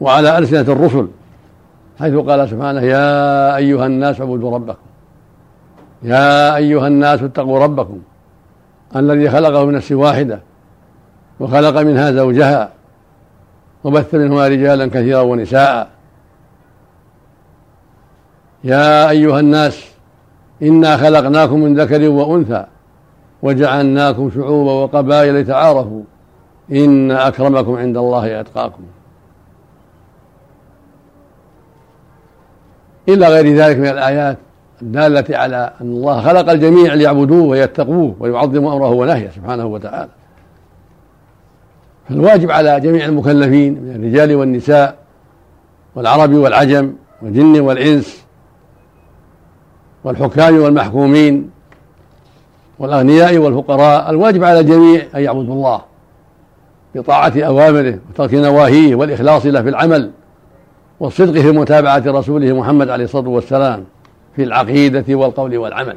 وعلى 0.00 0.38
ألسنة 0.38 0.60
الرسل 0.60 1.08
حيث 1.98 2.14
قال 2.14 2.48
سبحانه 2.48 2.80
يا 2.80 3.56
أيها 3.56 3.86
الناس 3.86 4.20
اعبدوا 4.20 4.54
ربكم 4.54 4.82
يا 6.02 6.56
أيها 6.56 6.86
الناس 6.86 7.22
اتقوا 7.22 7.58
ربكم 7.58 7.98
الذي 8.96 9.30
خلقه 9.30 9.64
من 9.64 9.74
نفس 9.74 9.92
واحدة 9.92 10.40
وخلق 11.40 11.80
منها 11.80 12.12
زوجها 12.12 12.70
وبث 13.84 14.14
منهما 14.14 14.48
رجالا 14.48 14.86
كثيرا 14.86 15.20
ونساء 15.20 15.88
يا 18.64 19.10
أيها 19.10 19.40
الناس 19.40 19.84
إنا 20.62 20.96
خلقناكم 20.96 21.60
من 21.60 21.80
ذكر 21.80 22.08
وأنثى 22.08 22.64
وجعلناكم 23.42 24.30
شعوبا 24.34 24.72
وقبائل 24.72 25.40
لتعارفوا. 25.40 26.02
إن 26.72 27.10
أكرمكم 27.10 27.76
عند 27.76 27.96
الله 27.96 28.40
أتقاكم. 28.40 28.82
إلى 33.08 33.28
غير 33.28 33.56
ذلك 33.56 33.78
من 33.78 33.86
الآيات 33.86 34.38
الدالة 34.82 35.36
على 35.36 35.72
أن 35.80 35.86
الله 35.86 36.20
خلق 36.20 36.50
الجميع 36.50 36.94
ليعبدوه 36.94 37.42
ويتقوه 37.42 38.16
ويعظموا 38.20 38.72
أمره 38.72 38.90
ونهيه 38.90 39.30
سبحانه 39.30 39.66
وتعالى. 39.66 40.10
فالواجب 42.08 42.50
على 42.50 42.80
جميع 42.80 43.04
المكلفين 43.04 43.82
من 43.82 43.94
الرجال 43.96 44.34
والنساء 44.34 44.96
والعرب 45.94 46.34
والعجم 46.34 46.92
والجن 47.22 47.60
والإنس 47.60 48.21
والحكام 50.04 50.58
والمحكومين 50.58 51.50
والأغنياء 52.78 53.38
والفقراء 53.38 54.10
الواجب 54.10 54.44
على 54.44 54.60
الجميع 54.60 55.06
أن 55.14 55.20
يعبدوا 55.20 55.54
الله 55.54 55.82
بطاعة 56.94 57.32
أوامره 57.36 57.98
وترك 58.10 58.34
نواهيه 58.34 58.94
والإخلاص 58.94 59.46
له 59.46 59.62
في 59.62 59.68
العمل 59.68 60.10
والصدق 61.00 61.40
في 61.40 61.50
متابعة 61.50 62.02
رسوله 62.06 62.52
محمد 62.52 62.88
عليه 62.88 63.04
الصلاة 63.04 63.28
والسلام 63.28 63.84
في 64.36 64.42
العقيدة 64.42 65.14
والقول 65.14 65.56
والعمل. 65.56 65.96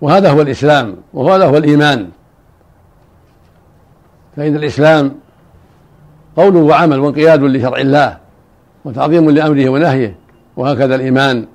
وهذا 0.00 0.30
هو 0.30 0.40
الإسلام 0.40 0.96
وهذا 1.14 1.46
هو 1.46 1.56
الإيمان. 1.56 2.08
فإن 4.36 4.56
الإسلام 4.56 5.14
قول 6.36 6.56
وعمل 6.56 6.98
وانقياد 6.98 7.42
لشرع 7.42 7.78
الله 7.78 8.18
وتعظيم 8.84 9.30
لأمره 9.30 9.68
ونهيه 9.68 10.14
وهكذا 10.58 10.94
الإيمان 10.94 11.46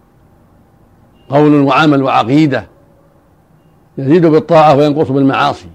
قول 1.30 1.56
وعمل 1.62 2.04
وعقيدة 2.04 2.68
يزيد 3.98 4.26
بالطاعة 4.26 4.76
وينقص 4.76 5.12
بالمعاصي. 5.12 5.68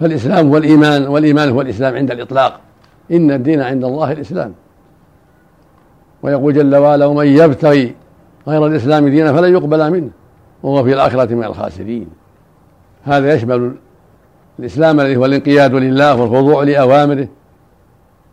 فالإسلام 0.00 0.48
هو 0.48 0.56
الإيمان 0.56 1.06
والإيمان 1.06 1.48
هو 1.48 1.60
الإسلام 1.60 1.94
عند 1.94 2.10
الإطلاق. 2.10 2.60
إن 3.12 3.30
الدين 3.30 3.60
عند 3.60 3.84
الله 3.84 4.12
الإسلام. 4.12 4.54
ويقول 6.22 6.54
جل 6.54 6.76
وعلا 6.76 7.06
ومن 7.06 7.26
يبتغي 7.26 7.94
غير 8.48 8.66
الإسلام 8.66 9.08
دينا 9.08 9.32
فلن 9.32 9.52
يقبل 9.52 9.90
منه. 9.90 10.10
وهو 10.62 10.84
في 10.84 10.92
الآخرة 10.92 11.34
من 11.34 11.44
الخاسرين. 11.44 12.08
هذا 13.04 13.34
يشمل 13.34 13.74
الإسلام 14.58 15.00
الذي 15.00 15.16
هو 15.16 15.24
الانقياد 15.24 15.74
لله 15.74 16.20
والخضوع 16.20 16.62
لأوامره. 16.62 17.28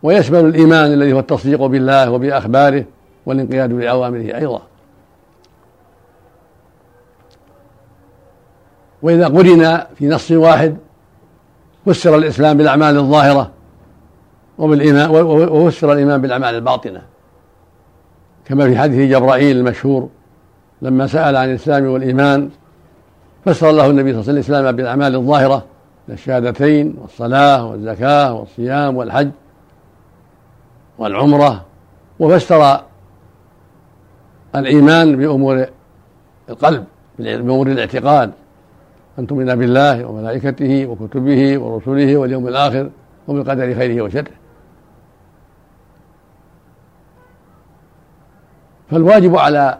ويشمل 0.02 0.44
الإيمان 0.44 0.92
الذي 0.92 1.12
هو 1.12 1.18
التصديق 1.18 1.66
بالله 1.66 2.10
وبأخباره 2.10 2.84
والانقياد 3.26 3.72
لأوامره 3.72 4.36
أيضا. 4.36 4.62
وإذا 9.02 9.26
قرن 9.26 9.86
في 9.94 10.08
نص 10.08 10.30
واحد 10.30 10.76
فسر 11.86 12.16
الإسلام 12.16 12.56
بالأعمال 12.56 12.96
الظاهرة 12.96 13.50
وبالإيمان 14.58 15.10
وفسر 15.10 15.92
الإيمان 15.92 16.22
بالأعمال 16.22 16.54
الباطنة. 16.54 17.02
كما 18.44 18.68
في 18.68 18.78
حديث 18.78 19.10
جبرائيل 19.10 19.56
المشهور 19.56 20.08
لما 20.82 21.06
سأل 21.06 21.36
عن 21.36 21.50
الإسلام 21.50 21.86
والإيمان 21.86 22.50
فسر 23.44 23.70
الله 23.70 23.90
النبي 23.90 24.12
صلى 24.12 24.20
الله 24.20 24.30
عليه 24.30 24.40
وسلم 24.40 24.54
الإسلام 24.54 24.76
بالأعمال 24.76 25.14
الظاهرة 25.14 25.64
الشهادتين 26.08 26.96
والصلاة 27.02 27.66
والزكاة 27.66 28.32
والصيام 28.32 28.96
والحج. 28.96 29.30
والعمرة 30.98 31.64
وفسر 32.20 32.80
الإيمان 34.56 35.16
بأمور 35.16 35.66
القلب 36.48 36.84
بأمور 37.18 37.66
الاعتقاد. 37.66 38.32
أن 39.18 39.26
تؤمن 39.26 39.54
بالله 39.54 40.04
وملائكته 40.04 40.86
وكتبه 40.86 41.58
ورسله 41.58 42.16
واليوم 42.16 42.48
الآخر 42.48 42.90
وبالقدر 43.28 43.74
خيره 43.74 44.02
وشره. 44.02 44.32
فالواجب 48.90 49.36
على 49.36 49.78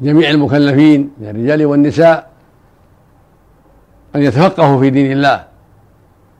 جميع 0.00 0.30
المكلفين 0.30 1.10
من 1.18 1.28
الرجال 1.28 1.66
والنساء 1.66 2.30
أن 4.16 4.22
يتفقهوا 4.22 4.80
في 4.80 4.90
دين 4.90 5.12
الله 5.12 5.44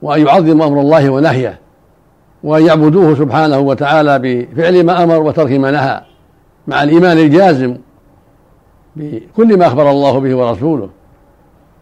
وأن 0.02 0.26
يعظموا 0.26 0.66
أمر 0.66 0.80
الله 0.80 1.10
ونهيه. 1.10 1.58
وأن 2.42 2.66
يعبدوه 2.66 3.14
سبحانه 3.14 3.58
وتعالى 3.58 4.18
بفعل 4.18 4.84
ما 4.84 5.04
أمر 5.04 5.22
وترك 5.22 5.52
ما 5.52 5.70
نهى 5.70 6.00
مع 6.66 6.82
الإيمان 6.82 7.18
الجازم 7.18 7.76
بكل 8.96 9.58
ما 9.58 9.66
أخبر 9.66 9.90
الله 9.90 10.20
به 10.20 10.36
ورسوله 10.36 10.90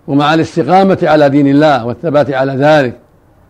ومع 0.09 0.35
الاستقامة 0.35 0.99
على 1.03 1.29
دين 1.29 1.47
الله 1.47 1.87
والثبات 1.87 2.31
على 2.31 2.53
ذلك 2.53 2.99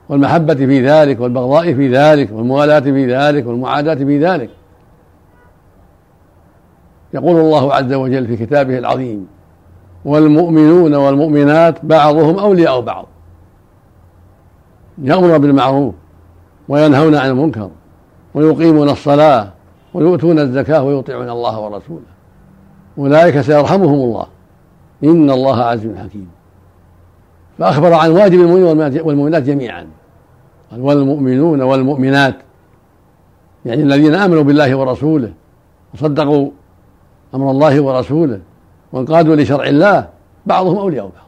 والمحبة 0.09 0.55
في 0.55 0.87
ذلك 0.87 1.21
والبغضاء 1.21 1.75
في 1.75 1.89
ذلك 1.97 2.33
والموالاة 2.33 2.81
في 2.81 3.15
ذلك 3.15 3.47
والمعاداة 3.47 3.95
في 3.95 4.25
ذلك. 4.25 4.51
يقول 7.15 7.41
الله 7.41 7.75
عز 7.75 7.93
وجل 7.93 8.27
في 8.27 8.37
كتابه 8.37 8.79
العظيم 8.79 9.27
والمؤمنون 10.05 10.95
والمؤمنات 10.95 11.85
بعضهم 11.85 12.39
أولياء 12.39 12.81
بعض 12.81 13.07
يأمر 15.03 15.39
بالمعروف 15.39 15.95
وينهون 16.69 17.15
عن 17.15 17.31
المنكر 17.31 17.71
ويقيمون 18.35 18.89
الصلاة 18.89 19.49
ويؤتون 19.95 20.39
الزكاة 20.39 20.83
ويطيعون 20.83 21.31
الله 21.31 21.61
ورسوله. 21.61 22.17
أولئك 22.99 23.41
سيرحمهم 23.41 23.95
الله. 23.95 24.27
إن 25.05 25.31
الله 25.31 25.63
عزيز 25.63 25.97
حكيم. 25.97 26.29
فأخبر 27.59 27.95
عن 27.95 28.11
واجب 28.11 28.41
المؤمنين 28.41 29.01
والمؤمنات 29.03 29.43
جميعا. 29.43 29.87
قال 30.71 30.81
والمؤمنون 30.81 31.63
والمؤمنات. 31.63 32.35
يعني 33.65 33.83
الذين 33.83 34.15
آمنوا 34.15 34.43
بالله 34.43 34.75
ورسوله 34.75 35.33
وصدقوا 35.95 36.51
أمر 37.35 37.51
الله 37.51 37.81
ورسوله 37.81 38.41
وانقادوا 38.93 39.37
لشرع 39.37 39.65
الله 39.65 40.09
بعضهم 40.47 40.79
أولياء 40.79 41.05
بعض. 41.05 41.27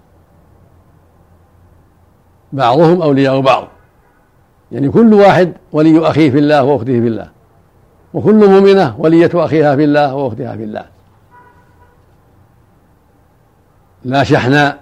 بعضهم 2.53 3.03
أولياء 3.03 3.41
بعض. 3.41 3.69
يعني 4.73 4.89
كل 4.89 5.15
واحد 5.15 5.53
ولي 5.73 6.09
أخيه 6.09 6.31
في 6.31 6.39
الله 6.39 6.65
وأخته 6.65 6.85
في 6.85 7.09
الله. 7.09 7.29
وكل 8.15 8.35
مؤمنة 8.35 8.95
ولية 8.99 9.31
أخيها 9.35 9.77
في 9.77 9.85
الله 9.85 10.15
وأختها 10.15 10.57
في 10.57 10.65
الله. 10.65 10.85
لا 14.05 14.25
شحناء 14.25 14.79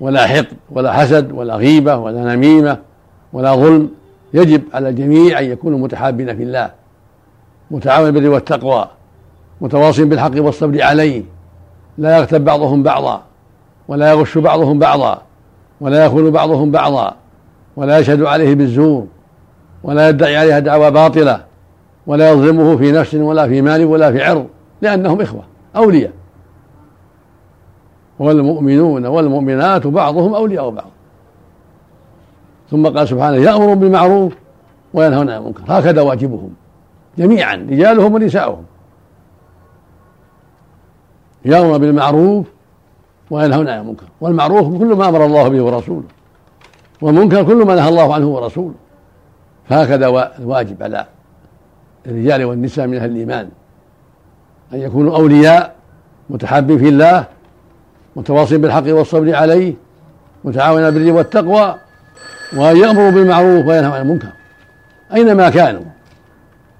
ولا 0.00 0.26
حقد 0.26 0.46
ولا 0.70 0.92
حسد 0.92 1.32
ولا 1.32 1.56
غيبة 1.56 1.96
ولا 1.96 2.34
نميمة 2.34 2.78
ولا 3.32 3.54
ظلم. 3.54 3.90
يجب 4.34 4.62
على 4.74 4.88
الجميع 4.88 5.38
أن 5.38 5.44
يكونوا 5.44 5.78
متحابين 5.78 6.36
في 6.36 6.42
الله. 6.42 6.70
متعاون 7.70 8.10
بالبر 8.10 8.28
والتقوى. 8.28 8.88
متواصين 9.60 10.08
بالحق 10.08 10.32
والصبر 10.36 10.82
عليه. 10.82 11.22
لا 11.98 12.18
يغتب 12.18 12.44
بعضهم 12.44 12.82
بعضا. 12.82 13.22
ولا 13.88 14.10
يغش 14.10 14.38
بعضهم 14.38 14.78
بعضا. 14.78 15.22
ولا 15.80 16.04
يخون 16.04 16.30
بعضهم 16.30 16.70
بعضا. 16.70 17.14
ولا 17.76 17.98
يشهد 17.98 18.22
عليه 18.22 18.54
بالزور. 18.54 19.06
ولا 19.86 20.08
يدعي 20.08 20.36
عليها 20.36 20.58
دعوى 20.58 20.90
باطلة 20.90 21.44
ولا 22.06 22.30
يظلمه 22.30 22.76
في 22.76 22.92
نفس 22.92 23.14
ولا 23.14 23.48
في 23.48 23.62
مال 23.62 23.84
ولا 23.84 24.12
في 24.12 24.22
عرض 24.22 24.46
لأنهم 24.82 25.20
إخوة 25.20 25.42
أولياء. 25.76 26.12
والمؤمنون 28.18 29.06
والمؤمنات 29.06 29.86
بعضهم 29.86 30.34
أولياء 30.34 30.70
بعض. 30.70 30.90
ثم 32.70 32.86
قال 32.86 33.08
سبحانه 33.08 33.36
يأمر 33.36 33.74
بالمعروف 33.74 34.32
وينهون 34.94 35.30
عن 35.30 35.38
المنكر. 35.38 35.62
هكذا 35.68 36.02
واجبهم 36.02 36.50
جميعا 37.18 37.54
رجالهم 37.54 38.14
ونساؤهم. 38.14 38.64
يأمر 41.44 41.78
بالمعروف 41.78 42.46
وينهون 43.30 43.68
عن 43.68 43.80
المنكر. 43.80 44.04
والمعروف 44.20 44.78
كل 44.78 44.94
ما 44.94 45.08
أمر 45.08 45.24
الله 45.24 45.48
به 45.48 45.62
ورسوله 45.62 46.08
والمنكر 47.02 47.42
كل 47.42 47.64
ما 47.66 47.74
نهى 47.74 47.88
الله 47.88 48.14
عنه 48.14 48.26
ورسوله. 48.26 48.74
فهكذا 49.68 50.06
الواجب 50.38 50.82
على 50.82 51.06
الرجال 52.06 52.44
والنساء 52.44 52.86
من 52.86 52.96
أهل 52.96 53.10
الإيمان 53.10 53.48
أن 54.72 54.80
يكونوا 54.80 55.16
أولياء 55.16 55.74
متحابين 56.30 56.78
في 56.78 56.88
الله 56.88 57.24
متواصين 58.16 58.60
بالحق 58.60 58.84
والصبر 58.86 59.34
عليه 59.34 59.74
متعاونين 60.44 60.90
بالبر 60.90 61.12
والتقوى 61.12 61.74
وان 62.56 62.76
يامروا 62.76 63.10
بالمعروف 63.10 63.66
وينهوا 63.66 63.94
عن 63.94 64.00
المنكر. 64.00 64.28
أينما 65.14 65.50
كانوا. 65.50 65.82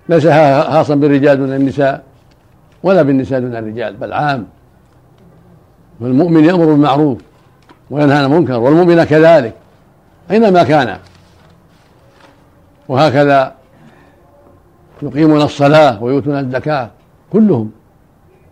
ليس 0.09 0.27
خاصا 0.27 0.95
بالرجال 0.95 1.37
دون 1.37 1.53
النساء 1.53 2.03
ولا 2.83 3.03
بالنساء 3.03 3.41
دون 3.41 3.57
الرجال 3.57 3.95
بل 3.97 4.13
عام. 4.13 4.47
والمؤمن 6.01 6.45
يأمر 6.45 6.65
بالمعروف 6.65 7.19
وينهى 7.91 8.19
عن 8.19 8.25
المنكر 8.25 8.59
والمؤمن 8.59 9.05
كذلك. 9.05 9.55
أينما 10.31 10.63
كان. 10.63 10.97
وهكذا 12.89 13.55
يقيمون 15.03 15.43
الصلاة 15.43 16.03
ويؤتون 16.03 16.39
الزكاة 16.39 16.91
كلهم. 17.33 17.71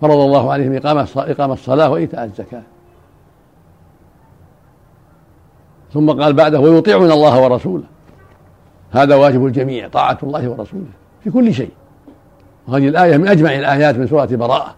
فرض 0.01 0.17
الله 0.17 0.53
عليهم 0.53 0.77
إقامة 0.77 1.09
إقامة 1.17 1.53
الصلاة 1.55 1.91
وإيتاء 1.91 2.25
الزكاة. 2.25 2.63
ثم 5.93 6.11
قال 6.11 6.33
بعده 6.33 6.61
ويطيعون 6.61 7.13
الله 7.13 7.43
ورسوله. 7.43 7.85
هذا 8.93 9.15
واجب 9.15 9.47
الجميع 9.47 9.89
طاعة 9.89 10.19
الله 10.23 10.49
ورسوله 10.49 10.87
في 11.25 11.31
كل 11.31 11.55
شيء. 11.55 11.71
وهذه 12.69 12.89
الآية 12.89 13.17
من 13.17 13.29
أجمع 13.29 13.55
الآيات 13.55 13.97
من 13.97 14.07
سورة 14.07 14.25
براءة. 14.27 14.75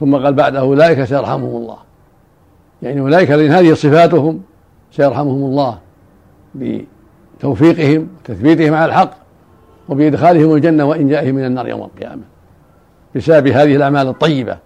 ثم 0.00 0.16
قال 0.16 0.34
بعده 0.34 0.60
أولئك 0.60 1.04
سيرحمهم 1.04 1.56
الله. 1.56 1.78
يعني 2.82 3.00
أولئك 3.00 3.30
الذين 3.30 3.52
هذه 3.52 3.74
صفاتهم 3.74 4.42
سيرحمهم 4.92 5.44
الله 5.44 5.78
بتوفيقهم 7.42 8.08
وتثبيتهم 8.20 8.74
على 8.74 8.84
الحق 8.84 9.10
وبإدخالهم 9.88 10.54
الجنة 10.54 10.84
وإن 10.84 11.08
جاءهم 11.08 11.34
من 11.34 11.44
النار 11.44 11.68
يوم 11.68 11.82
القيامة. 11.82 12.22
بسبب 13.16 13.46
هذه 13.46 13.76
الأعمال 13.76 14.08
الطيبة 14.08 14.58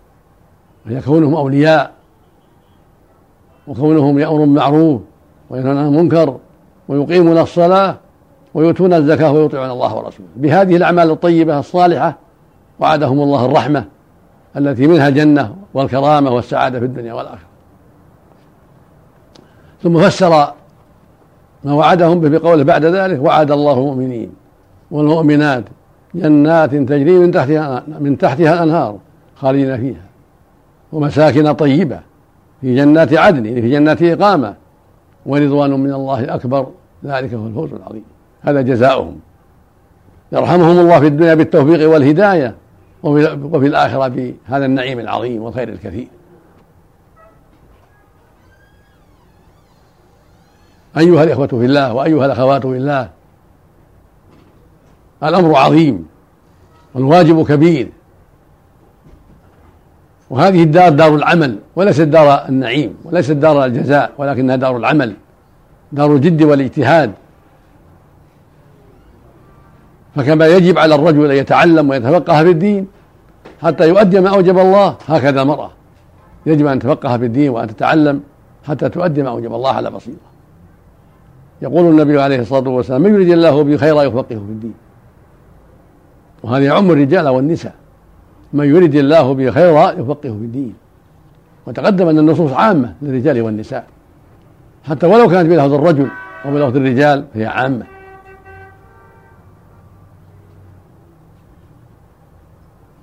وهي 0.87 1.01
كونهم 1.01 1.35
أولياء 1.35 1.93
وكونهم 3.67 4.19
يأمرون 4.19 4.41
بالمعروف 4.41 5.01
وينهون 5.51 5.79
عن 5.79 5.87
المنكر 5.87 6.37
ويقيمون 6.89 7.39
الصلاة 7.39 7.97
ويؤتون 8.55 8.93
الزكاة 8.93 9.33
ويطيعون 9.33 9.71
الله 9.71 9.95
ورسوله. 9.95 10.29
بهذه 10.37 10.77
الأعمال 10.77 11.11
الطيبة 11.11 11.59
الصالحة 11.59 12.17
وعدهم 12.81 13.21
الله 13.21 13.47
الرحمة 13.47 13.85
التي 14.57 14.87
منها 14.87 15.09
الجنة 15.09 15.57
والكرامة 15.75 16.31
والسعادة 16.31 16.79
في 16.79 16.85
الدنيا 16.85 17.15
والآخرة. 17.15 17.47
ثم 19.83 19.99
فسر 19.99 20.53
ما 21.67 21.73
وعدهم 21.73 22.21
به 22.21 22.29
بقوله 22.29 22.63
بعد 22.63 22.85
ذلك 22.85 23.23
وعد 23.23 23.51
الله 23.51 23.73
المؤمنين 23.73 24.31
والمؤمنات 24.91 25.65
جنات 26.15 26.75
تجري 26.75 27.19
من 27.19 27.31
تحتها 27.31 27.83
من 28.01 28.19
تحتها 28.19 28.55
الأنهار 28.55 28.99
خالدين 29.37 29.77
فيها 29.77 30.07
ومساكن 30.93 31.53
طيبة 31.53 32.01
في 32.61 32.77
جنات 32.77 33.15
عدن 33.15 33.43
في 33.43 33.71
جنات 33.71 34.03
إقامة 34.03 34.55
ورضوان 35.27 35.71
من 35.71 35.93
الله 35.93 36.35
أكبر. 36.35 36.67
ذلك 37.05 37.35
هو 37.35 37.47
الفوز 37.47 37.73
العظيم. 37.73 38.05
هذا 38.43 38.61
جزاؤهم. 38.61 39.17
يرحمهم 40.33 40.81
الله 40.81 41.01
في 41.01 41.07
الدنيا 41.07 41.35
بالتوفيق 41.35 41.91
والهداية 41.91 42.55
وفي 43.03 43.67
الآخرة 43.67 44.09
بهذا 44.09 44.67
النعيم 44.67 45.01
العظيم 45.01 45.43
والخير 45.43 45.69
الكثير. 45.69 46.09
أيها 50.99 51.25
الإخوة 51.25 51.47
في 51.47 51.65
الله 51.65 51.95
وأيها 51.95 52.27
الأخوات 52.27 52.67
في 52.67 52.77
الله. 52.77 53.09
الأمر 55.23 55.57
عظيم 55.57 56.07
والواجب 56.95 57.47
كبير. 57.47 57.89
وهذه 60.31 60.63
الدار 60.63 60.89
دار 60.89 61.15
العمل 61.15 61.59
وليست 61.77 62.01
دار 62.01 62.49
النعيم 62.49 62.95
وليست 63.05 63.33
دار 63.33 63.65
الجزاء 63.65 64.13
ولكنها 64.19 64.57
دار 64.57 64.77
العمل 64.77 65.15
دار 65.93 66.15
الجد 66.15 66.43
والاجتهاد. 66.43 67.13
فكما 70.17 70.47
يجب 70.47 70.79
على 70.79 70.95
الرجل 70.95 71.31
أن 71.31 71.37
يتعلم 71.37 71.91
ويتفقه 71.91 72.45
في 72.45 72.51
الدين 72.51 72.87
حتى 73.63 73.89
يؤدي 73.89 74.21
ما 74.21 74.29
أوجب 74.29 74.59
الله 74.59 74.97
هكذا 75.09 75.43
المرأة. 75.43 75.71
يجب 76.47 76.67
أن 76.67 76.79
تفقه 76.79 77.19
في 77.19 77.25
الدين 77.25 77.51
وأن 77.51 77.69
تتعلم 77.69 78.23
حتى 78.67 78.89
تؤدي 78.89 79.23
ما 79.23 79.29
أوجب 79.29 79.55
الله 79.55 79.71
على 79.71 79.91
بصيرة. 79.91 80.36
يقول 81.63 81.91
النبي 81.91 82.23
عليه 82.23 82.41
الصلاة 82.41 82.69
والسلام 82.69 83.03
من 83.03 83.15
يريد 83.15 83.29
الله 83.29 83.65
به 83.65 83.77
خيرا 83.77 84.03
يفقهه 84.03 84.25
في 84.25 84.35
الدين. 84.35 84.75
وهذا 86.43 86.65
يعم 86.65 86.91
الرجال 86.91 87.29
والنساء. 87.29 87.75
من 88.53 88.65
يريد 88.65 88.95
الله 88.95 89.35
به 89.35 89.51
خيرا 89.51 89.91
يفقهه 89.91 90.33
في 90.33 90.45
الدين. 90.45 90.75
وتقدم 91.67 92.09
أن 92.09 92.19
النصوص 92.19 92.53
عامة 92.53 92.95
للرجال 93.03 93.43
والنساء. 93.43 93.87
حتى 94.85 95.07
ولو 95.07 95.29
كانت 95.29 95.51
بلفظ 95.51 95.73
الرجل 95.73 96.09
أو 96.45 96.51
بلفظ 96.51 96.77
الرجال 96.77 97.25
فهي 97.35 97.47
عامة. 97.47 97.87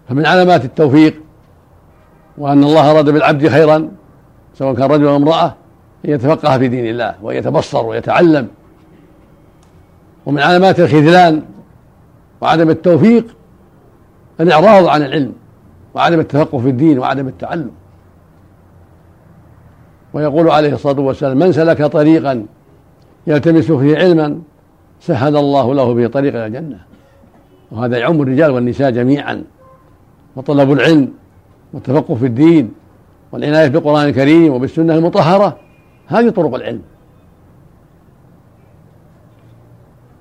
فمن 0.10 0.26
علامات 0.26 0.66
التوفيق 0.66 1.22
وأن 2.38 2.63
الله 2.63 2.92
أراد 2.92 3.10
بالعبد 3.10 3.48
خيرا 3.48 3.92
سواء 4.54 4.76
كان 4.76 4.92
رجل 4.92 5.08
أو 5.08 5.16
امرأة 5.16 5.56
يتفقه 6.04 6.58
في 6.58 6.68
دين 6.68 6.86
الله 6.86 7.16
وأن 7.22 7.38
يتبصر 7.38 7.86
ويتعلم. 7.86 8.48
ومن 10.26 10.39
علامات 10.39 10.80
الخذلان 10.80 11.44
وعدم 12.42 12.70
التوفيق 12.70 13.36
الإعراض 14.39 14.88
عن 14.88 15.02
العلم 15.02 15.34
وعدم 15.94 16.20
التفقه 16.20 16.58
في 16.58 16.70
الدين 16.70 17.00
وعدم 17.00 17.28
التعلم. 17.28 17.72
ويقول 20.13 20.50
عليه 20.50 20.74
الصلاة 20.74 21.00
والسلام 21.00 21.38
من 21.38 21.52
سلك 21.52 21.86
طريقا 21.86 22.46
يلتمس 23.28 23.72
فيه 23.72 23.98
علما 23.98 24.39
سهل 25.00 25.38
الله 25.38 25.74
له 25.74 25.94
به 25.94 26.08
طريق 26.08 26.36
إلى 26.36 26.46
الجنة. 26.46 26.80
وهذا 27.72 27.98
يعم 27.98 28.22
الرجال 28.22 28.52
والنساء 28.52 28.92
جميعا. 28.92 29.44
وطلب 30.36 30.72
العلم 30.72 31.13
والتفقه 31.74 32.16
في 32.16 32.26
الدين 32.26 32.72
والعناية 33.32 33.68
بالقرآن 33.68 34.10
الكريم 34.10 34.54
وبالسنة 34.54 34.96
المطهرة 34.96 35.58
هذه 36.08 36.30
طرق 36.30 36.56
العلم. 36.56 36.82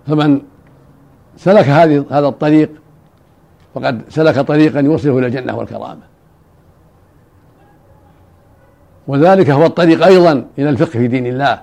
فمن 0.07 0.41
سلك 1.37 1.69
هذه 1.69 2.05
هذا 2.11 2.27
الطريق 2.29 2.71
فقد 3.75 4.03
سلك 4.09 4.39
طريقا 4.39 4.81
يوصله 4.81 5.19
إلى 5.19 5.27
الجنة 5.27 5.57
والكرامة. 5.57 6.03
وذلك 9.07 9.51
هو 9.51 9.67
الطريق 9.67 10.07
أيضا 10.07 10.47
إلى 10.59 10.71
الفقه 10.71 10.91
في 10.91 11.09
دين 11.09 11.27
الله. 11.27 11.63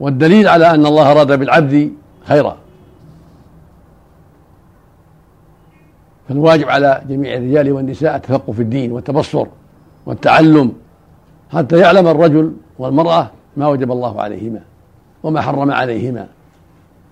والدليل 0.00 0.48
على 0.48 0.70
أن 0.70 0.86
الله 0.86 1.12
أراد 1.12 1.38
بالعبد 1.38 1.92
خيرا. 2.24 2.56
فالواجب 6.28 6.68
على 6.68 7.02
جميع 7.08 7.34
الرجال 7.34 7.72
والنساء 7.72 8.16
التفقه 8.16 8.52
في 8.52 8.62
الدين 8.62 8.92
والتبصر 8.92 9.46
والتعلم 10.06 10.72
حتى 11.52 11.78
يعلم 11.78 12.08
الرجل 12.08 12.56
والمرأة 12.78 13.30
ما 13.56 13.68
وجب 13.68 13.92
الله 13.92 14.20
عليهما 14.20 14.60
وما 15.22 15.40
حرم 15.40 15.70
عليهما 15.70 16.26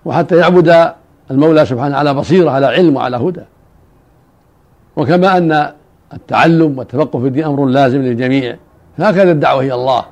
وحتى 0.05 0.37
يعبد 0.37 0.93
المولى 1.31 1.65
سبحانه 1.65 1.97
على 1.97 2.13
بصيرة 2.13 2.51
على 2.51 2.65
علم 2.65 2.95
وعلى 2.95 3.17
هدى. 3.17 3.43
وكما 4.95 5.37
أن 5.37 5.71
التعلم 6.13 6.77
والتفقه 6.79 7.19
في 7.19 7.27
الدين 7.27 7.43
أمر 7.43 7.65
لازم 7.65 8.01
للجميع. 8.01 8.55
هكذا 8.97 9.31
الدعوة 9.31 9.61
إلى 9.61 9.73
الله 9.73 10.05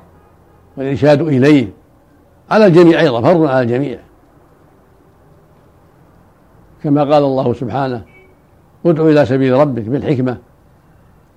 والإرشاد 0.76 1.20
إليه 1.20 1.68
على 2.50 2.66
الجميع 2.66 3.00
أيضا 3.00 3.22
فرض 3.22 3.44
على 3.44 3.60
الجميع. 3.60 3.98
كما 6.82 7.00
قال 7.00 7.24
الله 7.24 7.52
سبحانه 7.52 8.02
ادع 8.86 9.02
إلى 9.02 9.26
سبيل 9.26 9.52
ربك 9.52 9.82
بالحكمة 9.82 10.36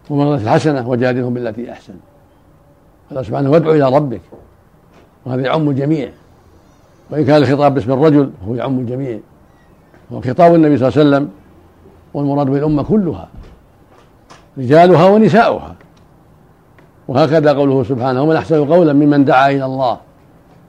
وموعظة 0.09 0.43
الحسنة 0.43 0.89
وجادلهم 0.89 1.33
بالتي 1.33 1.71
أحسن. 1.71 1.93
قال 3.09 3.25
سبحانه 3.25 3.51
وادع 3.51 3.71
إلى 3.71 3.95
ربك. 3.95 4.21
وهذا 5.25 5.41
يعم 5.41 5.69
الجميع. 5.69 6.09
وإن 7.09 7.25
كان 7.25 7.41
الخطاب 7.41 7.73
باسم 7.73 7.91
الرجل 7.91 8.31
فهو 8.41 8.55
يعم 8.55 8.79
الجميع. 8.79 9.19
هو 10.13 10.21
خطاب 10.21 10.55
النبي 10.55 10.77
صلى 10.77 10.87
الله 10.87 10.99
عليه 10.99 11.09
وسلم 11.09 11.29
والمراد 12.13 12.47
بالأمة 12.47 12.83
كلها. 12.83 13.27
رجالها 14.57 15.05
ونساؤها. 15.05 15.75
وهكذا 17.07 17.53
قوله 17.53 17.83
سبحانه 17.83 18.23
ومن 18.23 18.35
أحسن 18.35 18.65
قولا 18.65 18.93
ممن 18.93 19.25
دعا 19.25 19.49
إلى 19.49 19.65
الله 19.65 19.97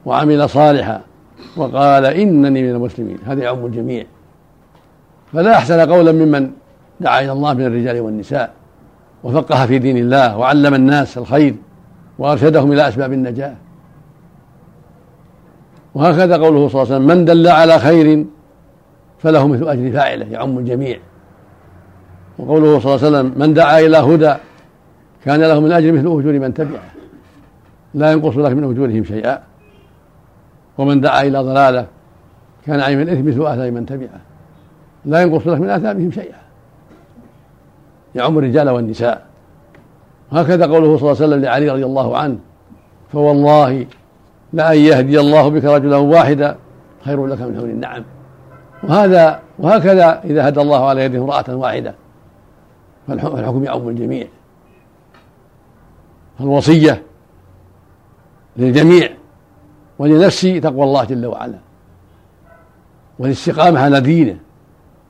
وعمل 0.05 0.49
صالحا 0.49 1.01
وقال 1.57 2.05
إنني 2.05 2.63
من 2.63 2.69
المسلمين. 2.69 3.17
هذا 3.25 3.43
يعم 3.43 3.65
الجميع. 3.65 4.05
فلا 5.33 5.57
أحسن 5.57 5.79
قولا 5.79 6.11
ممن 6.11 6.51
دعا 6.99 7.21
إلى 7.21 7.31
الله 7.31 7.53
من 7.53 7.65
الرجال 7.65 7.99
والنساء. 7.99 8.53
وفقه 9.23 9.65
في 9.65 9.79
دين 9.79 9.97
الله 9.97 10.37
وعلم 10.37 10.73
الناس 10.73 11.17
الخير. 11.17 11.55
وأرشدهم 12.19 12.71
إلى 12.71 12.87
أسباب 12.87 13.13
النجاة. 13.13 13.55
وهكذا 15.95 16.37
قوله 16.37 16.67
صلى 16.67 16.81
الله 16.81 16.93
عليه 16.93 17.05
وسلم 17.05 17.07
من 17.07 17.25
دل 17.25 17.47
على 17.47 17.79
خير 17.79 18.25
فله 19.19 19.47
مثل 19.47 19.67
أجر 19.67 19.91
فاعله 19.91 20.25
يعم 20.25 20.57
الجميع. 20.57 20.97
وقوله 22.39 22.79
صلى 22.79 22.95
الله 22.95 23.05
عليه 23.05 23.17
وسلم 23.17 23.39
من 23.39 23.53
دعا 23.53 23.79
إلى 23.79 23.97
هدى 23.97 24.33
كان 25.25 25.41
له 25.41 25.59
من 25.59 25.71
أجر 25.71 25.91
مثل 25.91 26.07
أجور 26.07 26.39
من 26.39 26.53
تبعه 26.53 26.89
لا 27.93 28.11
ينقص 28.11 28.37
لك 28.37 28.51
من 28.51 28.63
أجورهم 28.63 29.03
شيئا. 29.03 29.39
ومن 30.77 31.01
دعا 31.01 31.21
إلى 31.21 31.39
ضلالة 31.39 31.85
كان 32.65 32.79
عليه 32.79 32.95
من 32.95 33.01
الإثم 33.01 33.27
مثل 33.27 33.47
آثام 33.53 33.73
من 33.73 33.85
تبعه 33.85 34.21
لا 35.05 35.21
ينقص 35.21 35.47
لك 35.47 35.59
من 35.59 35.69
آثامهم 35.69 36.11
شيئا. 36.11 36.39
يعم 38.15 38.37
الرجال 38.37 38.69
والنساء. 38.69 39.28
هكذا 40.31 40.65
قوله 40.65 40.97
صلى 40.97 41.11
الله 41.11 41.21
عليه 41.21 41.27
وسلم 41.27 41.41
لعلي 41.41 41.69
رضي 41.69 41.85
الله 41.85 42.17
عنه 42.17 42.37
فوالله 43.11 43.85
لأن 44.53 44.77
يهدي 44.77 45.19
الله 45.19 45.49
بك 45.49 45.65
رجلا 45.65 45.97
واحدا 45.97 46.57
خير 47.05 47.25
لك 47.25 47.41
من 47.41 47.57
حول 47.57 47.69
النعم 47.69 48.03
وهذا 48.83 49.39
وهكذا 49.59 50.21
إذا 50.23 50.47
هدى 50.47 50.61
الله 50.61 50.85
على 50.89 51.03
يده 51.03 51.19
امرأة 51.19 51.55
واحدة 51.55 51.95
فالحكم 53.07 53.63
يعم 53.63 53.89
الجميع. 53.89 54.27
فالوصية 56.39 57.03
للجميع 58.57 59.09
ولنفسي 59.99 60.59
تقوى 60.59 60.83
الله 60.83 61.03
جل 61.03 61.25
وعلا 61.25 61.57
والاستقامة 63.19 63.79
على 63.79 64.01
دينه 64.01 64.37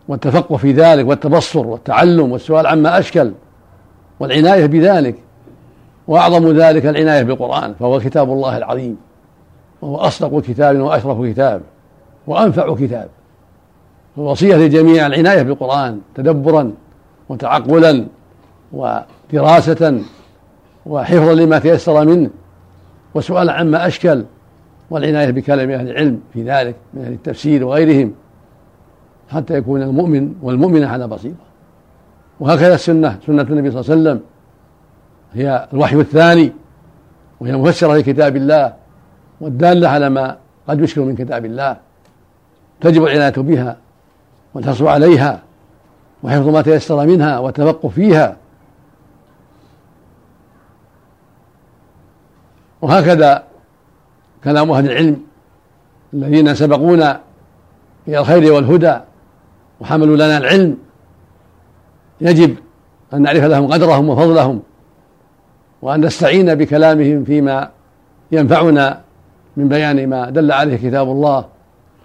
والتفقه 0.07 0.57
في 0.57 0.71
ذلك 0.71 1.07
والتبصر 1.07 1.67
والتعلم 1.67 2.31
والسؤال 2.31 2.67
عما 2.67 2.99
أشكل. 2.99 3.31
والعناية 4.19 4.65
بذلك 4.65 5.15
وأعظم 6.07 6.51
ذلك 6.51 6.85
العناية 6.85 7.23
بالقرآن 7.23 7.73
فهو 7.73 7.99
كتاب 7.99 8.31
الله 8.31 8.57
العظيم 8.57 8.97
وهو 9.81 9.95
أصدق 9.95 10.39
كتاب 10.39 10.79
وأشرف 10.79 11.25
كتاب 11.25 11.61
وأنفع 12.27 12.75
كتاب. 12.75 13.09
الوصية 14.17 14.55
للجميع 14.55 15.07
العناية 15.07 15.41
بالقرآن 15.41 16.01
تدبرا 16.15 16.71
وتعقلا 17.29 18.07
ودراسة 18.73 20.01
وحفظا 20.85 21.33
لما 21.33 21.59
تيسر 21.59 22.05
منه 22.05 22.29
وسؤالا 23.13 23.53
عما 23.53 23.87
أشكل 23.87 24.25
والعناية 24.89 25.31
بكلام 25.31 25.71
أهل 25.71 25.89
العلم 25.89 26.21
في 26.33 26.43
ذلك 26.43 26.75
من 26.93 27.03
أهل 27.03 27.13
التفسير 27.13 27.65
وغيرهم 27.65 28.13
حتى 29.29 29.53
يكون 29.53 29.81
المؤمن 29.81 30.33
والمؤمنة 30.41 30.87
على 30.87 31.07
بصيرة. 31.07 31.48
وهكذا 32.39 32.75
السنة 32.75 33.19
سنة 33.25 33.41
النبي 33.41 33.71
صلى 33.71 33.81
الله 33.81 33.91
عليه 33.91 34.01
وسلم. 34.01 34.21
هي 35.33 35.67
الوحي 35.73 35.95
الثاني 35.95 36.53
وهي 37.39 37.51
مفسرة 37.57 37.97
لكتاب 37.97 38.35
الله 38.35 38.73
والدالة 39.41 39.89
على 39.89 40.09
ما 40.09 40.37
قد 40.67 40.81
يشكل 40.81 41.01
من 41.01 41.15
كتاب 41.15 41.45
الله. 41.45 41.77
تجب 42.81 43.03
العناية 43.03 43.29
بها 43.29 43.77
والحرص 44.53 44.81
عليها 44.81 45.41
وحفظ 46.23 46.47
ما 46.47 46.61
تيسر 46.61 47.05
منها 47.05 47.39
والتفقه 47.39 47.89
فيها. 47.89 48.35
وهكذا 52.81 53.43
كلام 54.43 54.71
أهل 54.71 54.85
العلم 54.91 55.21
الذين 56.13 56.55
سبقونا 56.55 57.21
إلى 58.07 58.19
الخير 58.19 58.53
والهدى 58.53 58.97
وحملوا 59.79 60.15
لنا 60.15 60.37
العلم. 60.37 60.77
يجب 62.21 62.55
أن 63.13 63.21
نعرف 63.21 63.43
لهم 63.43 63.67
قدرهم 63.67 64.09
وفضلهم 64.09 64.61
وأن 65.81 66.05
نستعين 66.05 66.55
بكلامهم 66.55 67.23
فيما 67.23 67.69
ينفعنا 68.31 69.01
من 69.57 69.67
بيان 69.67 70.09
ما 70.09 70.29
دل 70.29 70.51
عليه 70.51 70.75
كتاب 70.75 71.11
الله 71.11 71.45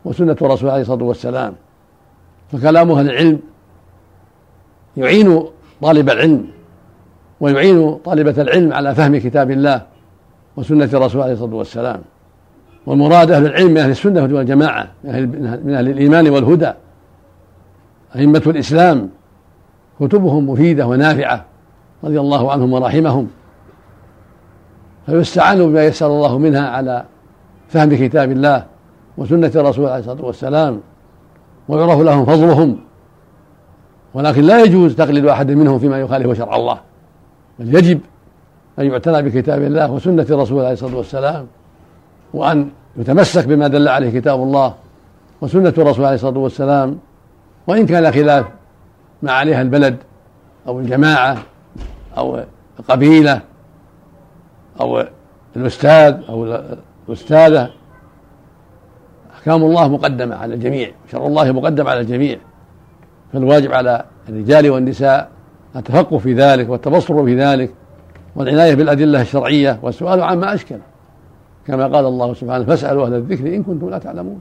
وسنة 0.05 0.37
الرسول 0.43 0.71
عليه 0.71 0.83
الصلاة 0.83 1.05
والسلام. 1.05 1.55
فكلام 2.53 2.91
أهل 2.91 3.11
العلم 3.11 3.41
يعين 4.97 5.45
طالب 5.83 6.11
العلم 6.11 6.47
ويعين 7.41 7.95
طالبة 7.95 8.43
العلم 8.43 8.73
على 8.73 8.95
فهم 8.95 9.17
كتاب 9.17 9.51
الله 9.51 9.83
وسنة 10.57 10.85
الرسول 10.85 11.23
عليه 11.23 11.33
الصلاة 11.33 11.55
والسلام. 11.55 12.01
والمراد 12.87 13.31
أهل 13.31 13.47
العلم 13.47 13.71
من 13.71 13.77
أهل 13.77 13.91
السنة 13.91 14.23
والجماعة 14.23 14.91
من 15.05 15.75
أهل 15.75 15.89
الإيمان 15.89 16.29
والهدى. 16.29 16.73
أئمة 18.17 18.43
الإسلام 18.47 19.11
كتبهم 20.01 20.51
مفيدة 20.51 20.87
ونافعة 20.87 21.45
رضي 22.05 22.21
الله 22.21 22.53
عنهم 22.53 22.73
ورحمهم. 22.73 23.29
فيستعان 25.07 25.59
بما 25.59 25.85
يسر 25.85 26.07
الله 26.07 26.39
منها 26.39 26.69
على 26.69 27.05
فهم 27.69 27.97
كتاب 27.97 28.33
الله 28.33 28.65
وسنة 29.19 29.53
الرسول 29.55 29.87
عليه 29.87 29.99
الصلاة 29.99 30.25
والسلام 30.25 30.81
ويعرف 31.69 32.01
لهم 32.01 32.25
فضلهم. 32.25 32.79
ولكن 34.15 34.43
لا 34.43 34.63
يجوز 34.63 34.95
تقليد 34.95 35.27
أحد 35.27 35.51
منهم 35.51 35.79
فيما 35.79 36.01
يخالف 36.01 36.39
شرع 36.39 36.57
الله 36.57 36.79
بل 37.59 37.75
يجب 37.75 38.01
أن 38.79 38.87
يعتنى 38.87 39.23
بكتاب 39.23 39.63
الله 39.63 39.91
وسنة 39.91 40.27
الرسول 40.31 40.61
عليه 40.61 40.73
الصلاة 40.73 40.97
والسلام 40.97 41.47
وأن 42.35 42.69
يتمسك 42.97 43.47
بما 43.47 43.69
دل 43.69 43.89
عليه 43.89 44.21
كتاب 44.21 44.43
الله 44.43 44.75
وسنة 45.41 45.75
الرسول 45.79 46.05
عليه 46.05 46.15
الصلاة 46.15 46.39
والسلام. 46.39 46.99
وإن 47.67 47.87
كان 47.87 48.13
خلاف 48.13 48.47
ما 49.23 49.33
عليها 49.33 49.63
البلد 49.63 49.97
أو 50.67 50.81
الجماعة 50.81 51.37
أو 52.17 52.45
القبيلة 52.81 53.41
أو 54.81 55.05
الأستاذ 55.57 56.17
أو 56.29 56.61
الأستاذة. 57.09 57.71
أحكام 59.35 59.63
الله 59.63 59.89
مقدمة 59.89 60.37
على 60.37 60.55
الجميع 60.55 60.91
شر 61.13 61.27
الله 61.27 61.53
مقدم 61.53 61.87
على 61.89 62.01
الجميع. 62.01 62.39
فالواجب 63.33 63.73
على 63.73 64.05
الرجال 64.29 64.71
والنساء 64.71 65.31
التفقه 65.77 66.19
في 66.19 66.35
ذلك 66.35 66.69
والتبصر 66.69 67.25
في 67.25 67.41
ذلك 67.41 67.75
والعناية 68.37 68.75
بالأدلة 68.75 69.21
الشرعية. 69.21 69.79
والسؤال 69.83 70.23
عما 70.23 70.55
أشكل 70.55 70.79
كما 71.67 71.87
قال 71.87 72.07
الله 72.07 72.35
سبحانه 72.35 72.65
فاسألوا 72.65 73.07
أهل 73.07 73.15
الذكر 73.15 73.47
إن 73.47 73.63
كنتم 73.63 73.91
لا 73.91 73.99
تعلمون. 73.99 74.41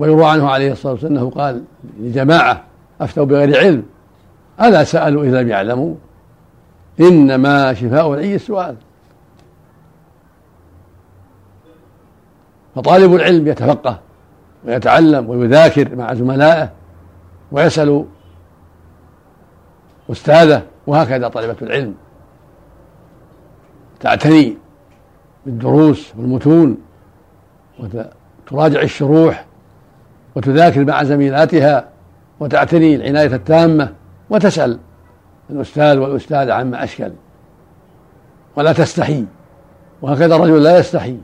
ويروى 0.00 0.26
عنه 0.26 0.50
عليه 0.50 0.72
الصلاة 0.72 0.92
والسلام 0.92 1.16
أنه 1.16 1.30
قال 1.30 1.62
لجماعة 2.00 2.64
أفتوا 3.00 3.24
بغير 3.24 3.58
علم 3.58 3.82
ألا 4.62 4.84
سألوا 4.84 5.24
إذا 5.24 5.42
لم 5.42 5.48
يعلموا؟ 5.48 5.94
إنما 7.00 7.74
شفاء 7.74 8.14
العي 8.14 8.34
السؤال. 8.34 8.76
فطالب 12.74 13.14
العلم 13.14 13.46
يتفقه 13.46 13.98
ويتعلم 14.64 15.30
ويذاكر 15.30 15.96
مع 15.96 16.14
زملائه 16.14 16.70
ويسأل 17.52 18.04
أستاذه 20.10 20.62
وهكذا 20.86 21.28
طالبة 21.28 21.56
العلم. 21.62 21.94
تعتني 24.00 24.56
بالدروس 25.46 26.12
والمتون 26.16 26.76
وتراجع 27.78 28.82
الشروح 28.82 29.49
وتذاكر 30.36 30.84
مع 30.84 31.04
زميلاتها 31.04 31.88
وتعتني 32.40 32.94
العناية 32.94 33.34
التامة 33.34 33.92
وتسأل 34.30 34.78
الأستاذ 35.50 35.98
والأستاذة 35.98 36.52
عما 36.52 36.84
أشكل. 36.84 37.12
ولا 38.56 38.72
تستحي. 38.72 39.24
وهكذا 40.02 40.36
الرجل 40.36 40.62
لا 40.62 40.78
يستحي. 40.78 41.16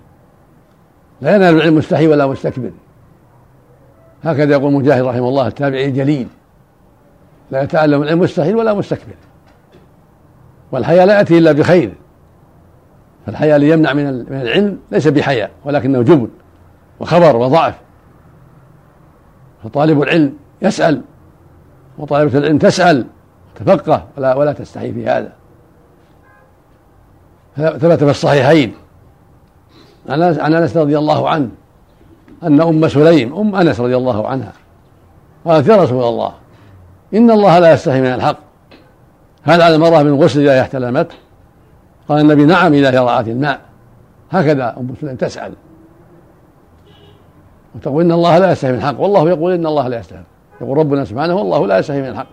لا 1.20 1.36
ينال 1.36 1.54
العلم 1.54 1.74
مستحي 1.74 2.06
ولا 2.06 2.26
مستكبر. 2.26 2.70
هكذا 4.24 4.52
يقول 4.52 4.72
مجاهد 4.72 5.04
رحمه 5.04 5.28
الله 5.28 5.46
التابعي 5.46 5.86
الجليل. 5.86 6.28
لا 7.50 7.62
يتعلم 7.62 8.02
العلم 8.02 8.20
مستحيل 8.20 8.56
ولا 8.56 8.74
مستكبر. 8.74 9.14
والحياء 10.72 11.06
لا 11.06 11.18
يأتي 11.18 11.38
إلا 11.38 11.52
بخير. 11.52 11.92
فالحياء 13.26 13.58
ليمنع 13.58 13.92
من 13.92 14.04
من 14.04 14.40
العلم 14.40 14.78
ليس 14.92 15.08
بحياء 15.08 15.50
ولكنه 15.64 16.02
جبن 16.02 16.28
وخبر 17.00 17.36
وضعف. 17.36 17.74
فطالب 19.66 20.02
العلم 20.02 20.32
يسأل. 20.62 21.02
وطالبة 21.98 22.38
العلم 22.38 22.58
تسأل. 22.58 23.06
تفقه. 23.54 24.04
ولا 24.16 24.34
ولا 24.34 24.52
تستحي 24.52 24.92
في 24.92 25.06
هذا. 25.08 25.32
ثبت 27.56 28.04
في 28.04 28.10
الصحيحين. 28.10 28.74
عن 30.08 30.54
أنس 30.54 30.76
رضي 30.76 30.98
الله 30.98 31.28
عنه. 31.28 31.48
أن 32.42 32.60
أم 32.60 32.88
سليم 32.88 33.36
أم 33.36 33.54
أنس 33.54 33.80
رضي 33.80 33.96
الله 33.96 34.28
عنها 34.28 34.52
قالت 35.44 35.68
يا 35.68 35.76
رسول 35.76 36.04
الله 36.04 36.32
إن 37.14 37.30
الله 37.30 37.58
لا 37.58 37.72
يستحي 37.72 38.00
من 38.00 38.06
الحق. 38.06 38.38
هل 39.42 39.62
على 39.62 39.74
المرأة 39.74 40.02
من 40.02 40.22
غسل 40.22 40.40
إذا 40.40 40.60
احتلمت؟ 40.60 41.12
قال 42.08 42.20
النبي 42.20 42.44
نعم 42.44 42.72
إذا 42.72 42.90
هي 42.90 42.98
رأت 42.98 43.28
الماء. 43.28 43.60
هكذا 44.30 44.76
أم 44.78 44.94
سليم 45.00 45.16
تسأل. 45.16 45.52
وتقول 47.76 48.04
إن 48.04 48.12
الله 48.12 48.38
لا 48.38 48.52
يستحي 48.52 48.72
من 48.72 48.78
الحق. 48.78 49.00
والله 49.00 49.28
يقول 49.28 49.52
إن 49.52 49.66
الله 49.66 49.88
لا 49.88 49.98
يستحي. 49.98 50.22
يقول 50.60 50.78
ربنا 50.78 51.04
سبحانه 51.04 51.34
والله 51.34 51.66
لا 51.66 51.78
يستحي 51.78 52.00
من 52.00 52.08
الحق. 52.08 52.26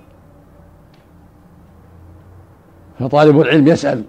فطالب 2.99 3.41
العلم 3.41 3.67
يسأل 3.67 4.03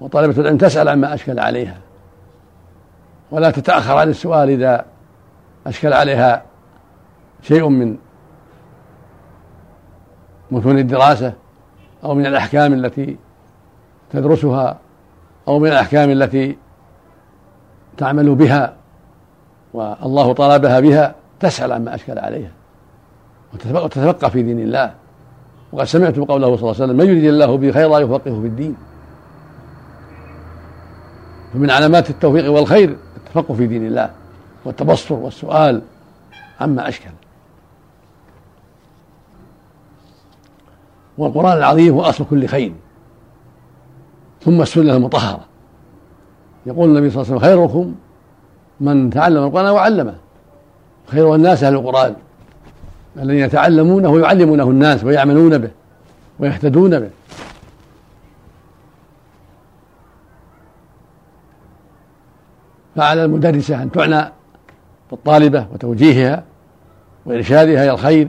وطالبة 0.00 0.40
العلم 0.40 0.56
تسأل 0.58 0.88
عما 0.88 1.14
أشكل 1.14 1.38
عليها. 1.38 1.76
ولا 3.30 3.50
تتأخر 3.50 3.96
عن 3.96 4.08
السؤال 4.08 4.50
إذا 4.50 4.84
أشكل 5.66 5.92
عليها 5.92 6.42
شيء 7.42 7.68
من 7.68 7.96
متون 10.50 10.78
الدراسة 10.78 11.32
أو 12.04 12.14
من 12.14 12.26
الأحكام 12.26 12.72
التي 12.72 13.16
تدرسها 14.10 14.78
أو 15.48 15.58
من 15.58 15.68
الأحكام 15.68 16.10
التي 16.10 16.58
تعمل 17.96 18.34
بها. 18.34 18.77
والله 19.74 20.32
طلبها 20.32 20.80
بها 20.80 21.14
تسأل 21.40 21.72
عما 21.72 21.94
أشكل 21.94 22.18
عليها. 22.18 22.50
وتتفقه 23.54 24.28
في 24.28 24.42
دين 24.42 24.60
الله. 24.60 24.94
وقد 25.72 25.84
سمعتم 25.84 26.24
قوله 26.24 26.56
صلى 26.56 26.70
الله 26.70 26.74
عليه 26.74 26.84
وسلم 26.84 26.96
من 26.96 27.06
يريد 27.06 27.24
الله 27.24 27.56
به 27.56 27.72
خيرا 27.72 27.98
يفقهه 27.98 28.40
في 28.40 28.46
الدين. 28.46 28.76
فمن 31.52 31.70
علامات 31.70 32.10
التوفيق 32.10 32.52
والخير 32.52 32.96
التفقه 33.16 33.54
في 33.54 33.66
دين 33.66 33.86
الله 33.86 34.10
والتبصر 34.64 35.14
والسؤال 35.14 35.82
عما 36.60 36.88
أشكل. 36.88 37.10
والقرآن 41.18 41.56
العظيم 41.56 41.94
هو 41.94 42.02
أصل 42.02 42.24
كل 42.30 42.46
خير. 42.46 42.72
ثم 44.44 44.62
السنة 44.62 44.96
المطهرة. 44.96 45.40
يقول 46.66 46.88
النبي 46.88 47.10
صلى 47.10 47.22
الله 47.22 47.34
عليه 47.34 47.36
وسلم 47.36 47.50
خيركم 47.50 47.94
من 48.80 49.10
تعلم 49.10 49.44
القرآن 49.44 49.72
وعلمه. 49.72 50.14
خير 51.06 51.34
الناس 51.34 51.64
أهل 51.64 51.74
القرآن. 51.74 52.14
الذين 53.16 53.44
يتعلمونه 53.44 54.08
ويعلمونه 54.08 54.64
الناس 54.64 55.04
ويعملون 55.04 55.58
به 55.58 55.70
ويهتدون 56.38 57.00
به. 57.00 57.10
فعلى 62.96 63.24
المدرسة 63.24 63.82
أن 63.82 63.90
تعنى 63.90 64.32
بالطالبة 65.10 65.66
وتوجيهها 65.72 66.44
وإرشادها 67.26 67.84
إلى 67.84 67.90
الخير 67.90 68.28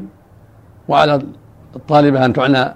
وعلى 0.88 1.22
الطالبة 1.76 2.26
أن 2.26 2.34
تعنى 2.34 2.76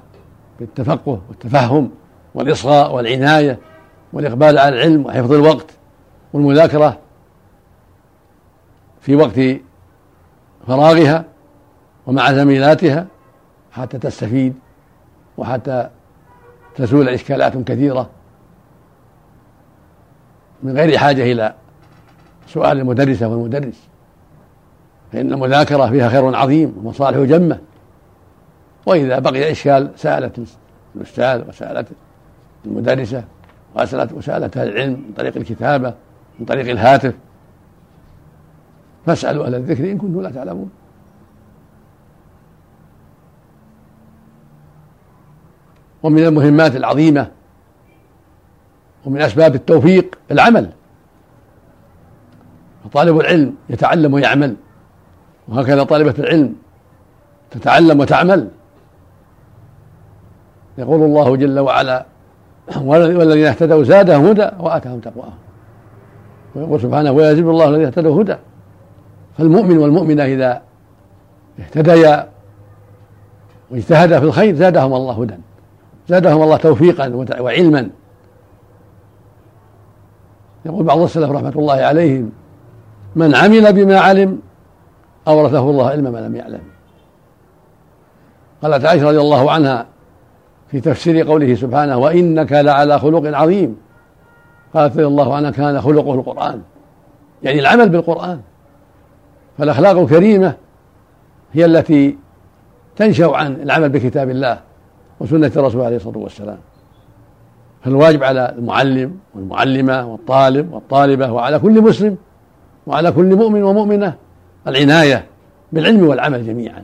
بالتفقه 0.59 1.21
والتفهم 1.29 1.89
والإصغاء 2.35 2.95
والعناية 2.95 3.59
والإقبال 4.13 4.59
على 4.59 4.75
العلم 4.75 5.05
وحفظ 5.05 5.33
الوقت 5.33 5.65
والمذاكرة. 6.33 6.97
في 9.03 9.15
وقت 9.15 9.39
فراغها 10.67 11.25
ومع 12.07 12.33
زميلاتها 12.33 13.07
حتى 13.71 13.97
تستفيد 13.97 14.53
وحتى 15.37 15.89
تزول 16.75 17.09
إشكالات 17.09 17.57
كثيرة 17.57 18.09
من 20.63 20.77
غير 20.77 20.97
حاجة 20.97 21.31
إلى 21.31 21.53
سؤال 22.47 22.79
المدرسة 22.79 23.27
والمدرس. 23.27 23.87
فإن 25.13 25.33
المذاكرة 25.33 25.89
فيها 25.89 26.09
خير 26.09 26.35
عظيم 26.35 26.73
ومصالح 26.77 27.17
جمة. 27.17 27.59
وإذا 28.85 29.19
بقي 29.19 29.51
إشكال 29.51 29.91
سألت 29.95 30.39
الأستاذ 30.95 31.49
وسألت 31.49 31.87
المدرسة 32.65 33.23
وسألت 33.75 34.11
وسألت 34.11 34.57
العلم 34.57 34.93
من 34.93 35.13
طريق 35.17 35.37
الكتابة 35.37 35.93
من 36.39 36.45
طريق 36.45 36.69
الهاتف 36.69 37.13
فاسألوا 39.05 39.45
أهل 39.45 39.55
الذكر 39.55 39.91
إن 39.91 39.97
كنتم 39.97 40.21
لا 40.21 40.31
تعلمون. 40.31 40.69
ومن 46.03 46.23
المهمات 46.23 46.75
العظيمة 46.75 47.31
ومن 49.05 49.21
أسباب 49.21 49.55
التوفيق 49.55 50.15
العمل. 50.31 50.71
فطالب 52.83 53.19
العلم 53.19 53.55
يتعلم 53.69 54.13
ويعمل 54.13 54.55
وهكذا 55.47 55.83
طالبة 55.83 56.15
العلم 56.19 56.55
تتعلم 57.51 57.99
وتعمل. 57.99 58.49
يقول 60.77 61.01
الله 61.01 61.35
جل 61.35 61.59
وعلا 61.59 62.05
والذين 62.81 63.45
اهتدوا 63.45 63.83
زادهم 63.83 64.25
هدى 64.25 64.49
وآتاهم 64.59 64.99
تقواهم. 64.99 65.37
ويقول 66.55 66.81
سبحانه 66.81 67.11
ويزيد 67.11 67.47
الله 67.47 67.69
الذين 67.69 67.85
اهتدوا 67.85 68.21
هدى. 68.21 68.35
فالمؤمن 69.37 69.77
والمؤمنة 69.77 70.23
إذا 70.23 70.61
اهتديا 71.59 72.29
واجتهدا 73.71 74.19
في 74.19 74.25
الخير 74.25 74.55
زادهم 74.55 74.93
الله 74.93 75.21
هدى. 75.21 75.35
زادهم 76.09 76.43
الله 76.43 76.57
توفيقا 76.57 77.25
وعلما. 77.39 77.89
يقول 80.65 80.83
بعض 80.83 80.99
السلف 80.99 81.31
رحمة 81.31 81.53
الله 81.55 81.73
عليهم 81.73 82.31
من 83.15 83.35
عمل 83.35 83.73
بما 83.73 83.99
علم 83.99 84.39
أورثه 85.27 85.69
الله 85.69 85.89
علم 85.89 86.11
ما 86.11 86.19
لم 86.19 86.35
يعلم. 86.35 86.61
قالت 88.61 88.85
عائشة 88.85 89.07
رضي 89.07 89.19
الله 89.19 89.51
عنها 89.51 89.85
في 90.67 90.79
تفسير 90.79 91.27
قوله 91.27 91.55
سبحانه 91.55 91.97
وإنك 91.97 92.51
لعلى 92.51 92.99
خلق 92.99 93.37
عظيم. 93.37 93.77
قالت 94.73 94.93
رضي 94.93 95.07
الله 95.07 95.35
عنها 95.35 95.51
كان 95.51 95.81
خلقه 95.81 96.13
القرآن. 96.13 96.61
يعني 97.43 97.59
العمل 97.59 97.89
بالقرآن. 97.89 98.41
فالأخلاق 99.57 99.97
الكريمة 99.97 100.53
هي 101.53 101.65
التي 101.65 102.17
تنشأ 102.95 103.31
عن 103.35 103.53
العمل 103.53 103.89
بكتاب 103.89 104.29
الله 104.29 104.59
وسنة 105.19 105.51
الرسول 105.55 105.81
عليه 105.81 105.95
الصلاة 105.95 106.17
والسلام. 106.17 106.57
فالواجب 107.81 108.23
على 108.23 108.53
المعلم 108.57 109.17
والمعلمة 109.35 110.07
والطالب 110.07 110.73
والطالبة 110.73 111.31
وعلى 111.31 111.59
كل 111.59 111.81
مسلم 111.81 112.17
وعلى 112.87 113.11
كل 113.11 113.35
مؤمن 113.35 113.63
ومؤمنة 113.63 114.15
العناية 114.67 115.25
بالعلم 115.71 116.07
والعمل 116.07 116.47
جميعا. 116.47 116.83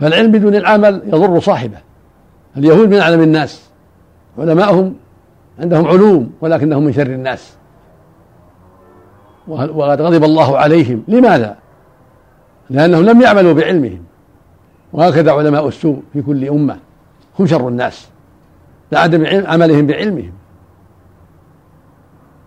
فالعلم 0.00 0.32
بدون 0.32 0.54
العمل 0.54 1.02
يضر 1.06 1.40
صاحبه. 1.40 1.78
اليهود 2.56 2.88
من 2.88 2.98
أعلم 2.98 3.22
الناس 3.22 3.70
علماءهم 4.38 4.94
عندهم 5.58 5.86
علوم 5.86 6.32
ولكنهم 6.40 6.84
من 6.84 6.92
شر 6.92 7.06
الناس. 7.06 7.56
وقد 9.48 10.00
غضب 10.00 10.24
الله 10.24 10.58
عليهم. 10.58 11.04
لماذا؟ 11.08 11.56
لأنهم 12.70 13.04
لم 13.04 13.22
يعملوا 13.22 13.52
بعلمهم. 13.52 14.04
وهكذا 14.92 15.32
علماء 15.32 15.68
السوء 15.68 16.02
في 16.12 16.22
كل 16.22 16.48
أمة. 16.48 16.76
هم 17.38 17.46
شر 17.46 17.68
الناس. 17.68 18.08
لعدم 18.92 19.46
عملهم 19.46 19.86
بعلمهم. 19.86 20.32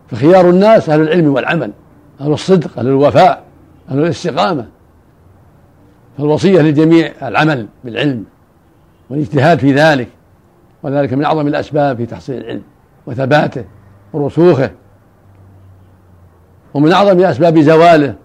فخيار 0.07 0.49
الناس 0.49 0.89
أهل 0.89 1.01
العلم 1.01 1.33
والعمل. 1.33 1.71
أهل 2.21 2.33
الصدق 2.33 2.79
أهل 2.79 2.87
الوفاء 2.87 3.43
أهل 3.89 3.99
الاستقامة. 3.99 4.67
فالوصية 6.17 6.61
للجميع 6.61 7.11
العمل 7.21 7.67
بالعلم 7.83 8.25
والاجتهاد 9.09 9.59
في 9.59 9.73
ذلك. 9.73 10.07
وذلك 10.83 11.13
من 11.13 11.25
أعظم 11.25 11.47
الأسباب 11.47 11.97
في 11.97 12.05
تحصيل 12.05 12.37
العلم 12.37 12.61
وثباته 13.05 13.63
ورسوخه. 14.13 14.71
ومن 16.73 16.91
أعظم 16.91 17.23
أسباب 17.23 17.59
زواله 17.59 18.15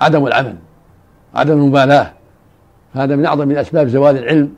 عدم 0.00 0.26
العمل 0.26 0.54
عدم 1.34 1.52
المبالاة. 1.52 2.12
هذا 2.94 3.16
من 3.16 3.26
أعظم 3.26 3.50
أسباب 3.52 3.88
زوال 3.88 4.18
العلم. 4.18 4.52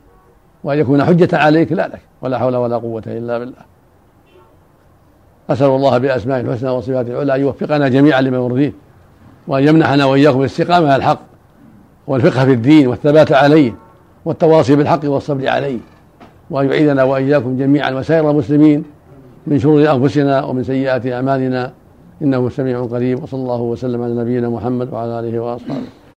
وأن 0.63 0.79
يكون 0.79 1.03
حجة 1.03 1.37
عليك 1.37 1.71
لا 1.71 1.87
لك 1.87 2.01
ولا 2.21 2.39
حول 2.39 2.55
ولا 2.55 2.77
قوة 2.77 3.03
إلا 3.07 3.39
بالله. 3.39 3.75
أسأل 5.49 5.67
الله 5.67 5.97
بأسمائه 5.97 6.41
الحسنى 6.41 6.69
وصفاته 6.69 7.11
العلى 7.11 7.35
أن 7.35 7.41
يوفقنا 7.41 7.87
جميعا 7.87 8.21
لما 8.21 8.37
يرضيه 8.37 8.73
وأن 9.47 9.67
يمنحنا 9.67 10.05
وإياكم 10.05 10.39
الاستقامه 10.39 10.87
على 10.87 10.95
الحق 10.95 11.19
والفقه 12.07 12.45
في 12.45 12.53
الدين 12.53 12.87
والثبات 12.87 13.31
عليه 13.31 13.75
والتواصي 14.25 14.75
بالحق 14.75 14.99
والصبر 15.05 15.49
عليه 15.49 15.79
وأن 16.49 16.69
يعيذنا 16.69 17.03
وإياكم 17.03 17.57
جميعا 17.57 17.91
وسائر 17.91 18.31
المسلمين 18.31 18.83
من 19.47 19.59
شرور 19.59 19.91
أنفسنا 19.91 20.43
ومن 20.43 20.63
سيئات 20.63 21.07
أعمالنا. 21.07 21.71
إنه 22.21 22.49
سميع 22.49 22.85
قريب 22.85 23.23
وصلى 23.23 23.41
الله 23.41 23.61
وسلم 23.61 24.01
على 24.01 24.13
نبينا 24.13 24.49
محمد 24.49 24.93
وعلى 24.93 25.19
آله 25.19 25.39
وأصحابه. 25.39 26.04